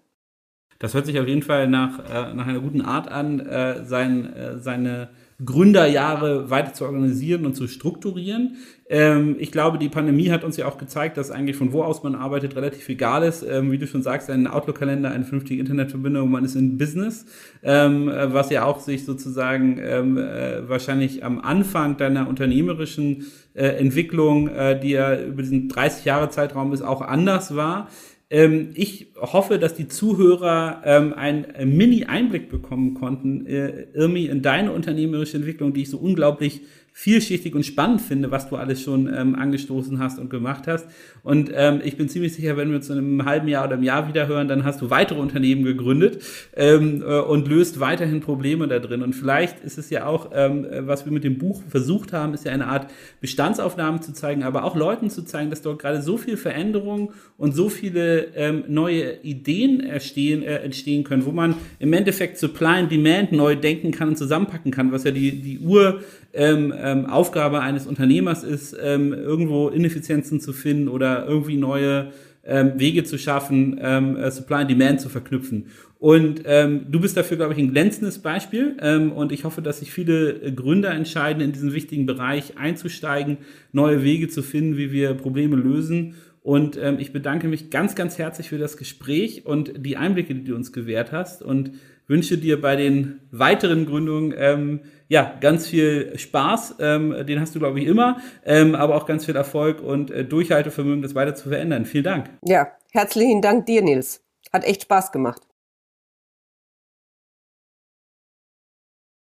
Das 0.79 0.95
hört 0.95 1.07
sich 1.07 1.19
auf 1.19 1.27
jeden 1.27 1.43
Fall 1.43 1.67
nach, 1.67 1.99
äh, 1.99 2.35
nach 2.35 2.47
einer 2.47 2.61
guten 2.61 2.83
Art 2.83 3.11
an, 3.11 3.41
äh, 3.41 3.85
sein, 3.85 4.33
äh, 4.33 4.59
seine 4.59 5.09
Gründerjahre 5.45 6.51
weiter 6.51 6.73
zu 6.73 6.85
organisieren 6.85 7.47
und 7.47 7.55
zu 7.55 7.69
strukturieren. 7.69 8.57
Ähm, 8.89 9.37
ich 9.39 9.53
glaube, 9.53 9.79
die 9.79 9.89
Pandemie 9.89 10.31
hat 10.31 10.43
uns 10.43 10.57
ja 10.57 10.67
auch 10.67 10.79
gezeigt, 10.79 11.17
dass 11.17 11.31
eigentlich 11.31 11.57
von 11.57 11.73
wo 11.73 11.85
aus 11.85 12.03
man 12.03 12.17
arbeitet 12.17 12.57
relativ 12.57 12.89
egal 12.89 13.23
ist. 13.23 13.45
Ähm, 13.49 13.71
wie 13.71 13.79
du 13.79 13.87
schon 13.87 14.03
sagst, 14.03 14.31
ein 14.31 14.49
Outlook-Kalender, 14.49 15.13
eine 15.13 15.25
vernünftige 15.25 15.61
Internetverbindung, 15.61 16.29
man 16.29 16.45
ist 16.45 16.57
in 16.57 16.77
Business, 16.77 17.25
ähm, 17.63 18.09
äh, 18.09 18.33
was 18.33 18.51
ja 18.51 18.65
auch 18.65 18.81
sich 18.81 19.05
sozusagen 19.05 19.79
ähm, 19.81 20.19
äh, 20.19 20.69
wahrscheinlich 20.69 21.25
am 21.25 21.39
Anfang 21.39 21.97
deiner 21.97 22.29
unternehmerischen 22.29 23.27
äh, 23.55 23.67
Entwicklung, 23.67 24.49
äh, 24.49 24.81
die 24.81 24.91
ja 24.91 25.21
über 25.21 25.43
diesen 25.43 25.69
30 25.69 26.05
Jahre 26.05 26.31
Zeitraum 26.31 26.73
ist, 26.73 26.83
auch 26.83 27.01
anders 27.01 27.55
war. 27.55 27.89
Ähm, 28.31 28.73
ich 28.75 29.13
hoffe, 29.17 29.59
dass 29.59 29.75
die 29.75 29.89
Zuhörer 29.89 30.83
ähm, 30.85 31.15
einen 31.15 31.77
Mini-Einblick 31.77 32.51
bekommen 32.51 32.95
konnten, 32.95 33.47
äh, 33.47 33.87
Irmi, 33.95 34.27
in 34.27 34.43
deine 34.43 34.73
unternehmerische 34.73 35.39
Entwicklung, 35.39 35.73
die 35.73 35.83
ich 35.83 35.91
so 35.91 35.99
unglaublich 35.99 36.61
vielschichtig 37.01 37.55
und 37.55 37.65
spannend 37.65 38.01
finde, 38.01 38.33
was 38.33 38.49
du 38.49 38.57
alles 38.57 38.83
schon 38.83 39.07
ähm, 39.07 39.37
angestoßen 39.37 40.01
hast 40.01 40.19
und 40.19 40.31
gemacht 40.31 40.67
hast. 40.67 40.85
Und 41.23 41.49
ähm, 41.55 41.81
ich 41.85 41.97
bin 41.97 42.09
ziemlich 42.09 42.35
sicher, 42.35 42.57
wenn 42.57 42.71
wir 42.71 42.77
uns 42.79 42.91
in 42.91 42.99
einem 42.99 43.25
halben 43.25 43.47
Jahr 43.47 43.67
oder 43.67 43.75
einem 43.75 43.85
Jahr 43.85 44.09
wieder 44.09 44.27
hören, 44.27 44.49
dann 44.49 44.65
hast 44.65 44.83
du 44.83 44.91
weitere 44.91 45.21
Unternehmen 45.21 45.63
gegründet 45.63 46.21
ähm, 46.57 47.01
äh, 47.07 47.21
und 47.21 47.47
löst 47.47 47.79
weiterhin 47.79 48.19
Probleme 48.19 48.67
da 48.67 48.81
drin. 48.81 49.03
Und 49.03 49.13
vielleicht 49.13 49.61
ist 49.61 49.79
es 49.79 49.91
ja 49.91 50.07
auch, 50.07 50.31
ähm, 50.35 50.67
was 50.81 51.05
wir 51.05 51.13
mit 51.13 51.23
dem 51.23 51.39
Buch 51.39 51.63
versucht 51.69 52.13
haben, 52.13 52.35
ist 52.35 52.45
ja 52.45 52.51
eine 52.51 52.67
Art 52.67 52.91
Bestandsaufnahmen 53.21 54.03
zu 54.03 54.13
zeigen, 54.13 54.43
aber 54.43 54.65
auch 54.65 54.75
Leuten 54.75 55.09
zu 55.09 55.23
zeigen, 55.23 55.51
dass 55.51 55.63
dort 55.63 55.81
gerade 55.81 56.03
so 56.03 56.17
viel 56.17 56.37
Veränderung 56.37 57.13
und 57.37 57.55
so 57.55 57.69
viele 57.69 58.35
ähm, 58.35 58.65
neue 58.67 59.23
Ideen 59.23 59.79
entstehen, 59.79 60.43
äh, 60.43 60.57
entstehen 60.57 61.05
können, 61.05 61.25
wo 61.27 61.31
man 61.31 61.55
im 61.79 61.93
Endeffekt 61.93 62.39
Supply 62.39 62.81
and 62.81 62.91
Demand 62.91 63.31
neu 63.31 63.55
denken 63.55 63.93
kann 63.93 64.09
und 64.09 64.19
zusammenpacken 64.19 64.73
kann, 64.73 64.91
was 64.91 65.05
ja 65.05 65.13
die, 65.13 65.41
die 65.41 65.61
Ur- 65.61 66.01
ähm, 66.35 66.75
ähm, 66.91 67.07
Aufgabe 67.07 67.61
eines 67.61 67.87
Unternehmers 67.87 68.45
ist, 68.45 68.77
ähm, 68.81 69.13
irgendwo 69.13 69.69
Ineffizienzen 69.69 70.41
zu 70.41 70.53
finden 70.53 70.89
oder 70.89 71.27
irgendwie 71.27 71.57
neue 71.57 72.13
ähm, 72.45 72.73
Wege 72.77 73.05
zu 73.05 73.19
schaffen, 73.19 73.79
ähm, 73.81 74.17
äh, 74.17 74.31
Supply 74.31 74.57
and 74.57 74.71
Demand 74.71 75.01
zu 75.01 75.09
verknüpfen. 75.09 75.67
Und 75.99 76.43
ähm, 76.45 76.87
du 76.91 77.01
bist 77.01 77.17
dafür, 77.17 77.37
glaube 77.37 77.53
ich, 77.53 77.59
ein 77.59 77.73
glänzendes 77.73 78.21
Beispiel. 78.21 78.77
Ähm, 78.81 79.13
und 79.13 79.33
ich 79.33 79.45
hoffe, 79.45 79.63
dass 79.63 79.81
sich 79.81 79.93
viele 79.93 80.53
Gründer 80.55 80.93
entscheiden, 80.93 81.43
in 81.43 81.53
diesen 81.53 81.73
wichtigen 81.75 82.07
Bereich 82.07 82.57
einzusteigen, 82.57 83.39
neue 83.73 84.03
Wege 84.05 84.29
zu 84.29 84.43
finden, 84.43 84.77
wie 84.77 84.93
wir 84.93 85.15
Probleme 85.15 85.57
lösen. 85.57 86.15
Und 86.41 86.79
ähm, 86.81 86.99
ich 87.01 87.13
bedanke 87.13 87.49
mich 87.49 87.71
ganz, 87.71 87.95
ganz 87.95 88.17
herzlich 88.17 88.49
für 88.49 88.59
das 88.59 88.77
Gespräch 88.77 89.45
und 89.45 89.85
die 89.85 89.97
Einblicke, 89.97 90.35
die 90.35 90.45
du 90.45 90.55
uns 90.55 90.73
gewährt 90.73 91.13
hast. 91.13 91.43
Und 91.43 91.73
wünsche 92.07 92.39
dir 92.39 92.61
bei 92.61 92.77
den 92.77 93.21
weiteren 93.31 93.85
Gründungen 93.85 94.33
ähm, 94.37 94.81
ja 95.09 95.35
ganz 95.41 95.67
viel 95.67 96.17
Spaß. 96.17 96.77
Ähm, 96.81 97.27
den 97.27 97.41
hast 97.41 97.55
du 97.55 97.59
glaube 97.59 97.81
ich 97.81 97.87
immer, 97.87 98.19
ähm, 98.45 98.75
aber 98.75 98.97
auch 98.97 99.07
ganz 99.07 99.25
viel 99.25 99.37
Erfolg 99.37 99.83
und 99.83 100.11
äh, 100.11 100.25
Durchhaltevermögen, 100.25 101.03
das 101.03 101.15
weiter 101.15 101.35
zu 101.35 101.49
verändern. 101.49 101.87
Vielen 101.87 102.05
Dank. 102.05 102.31
Ja, 102.45 102.69
herzlichen 102.93 103.43
Dank 103.43 103.67
dir, 103.67 103.83
Nils. 103.83 104.23
Hat 104.53 104.65
echt 104.65 104.83
Spaß 104.83 105.13
gemacht. 105.13 105.48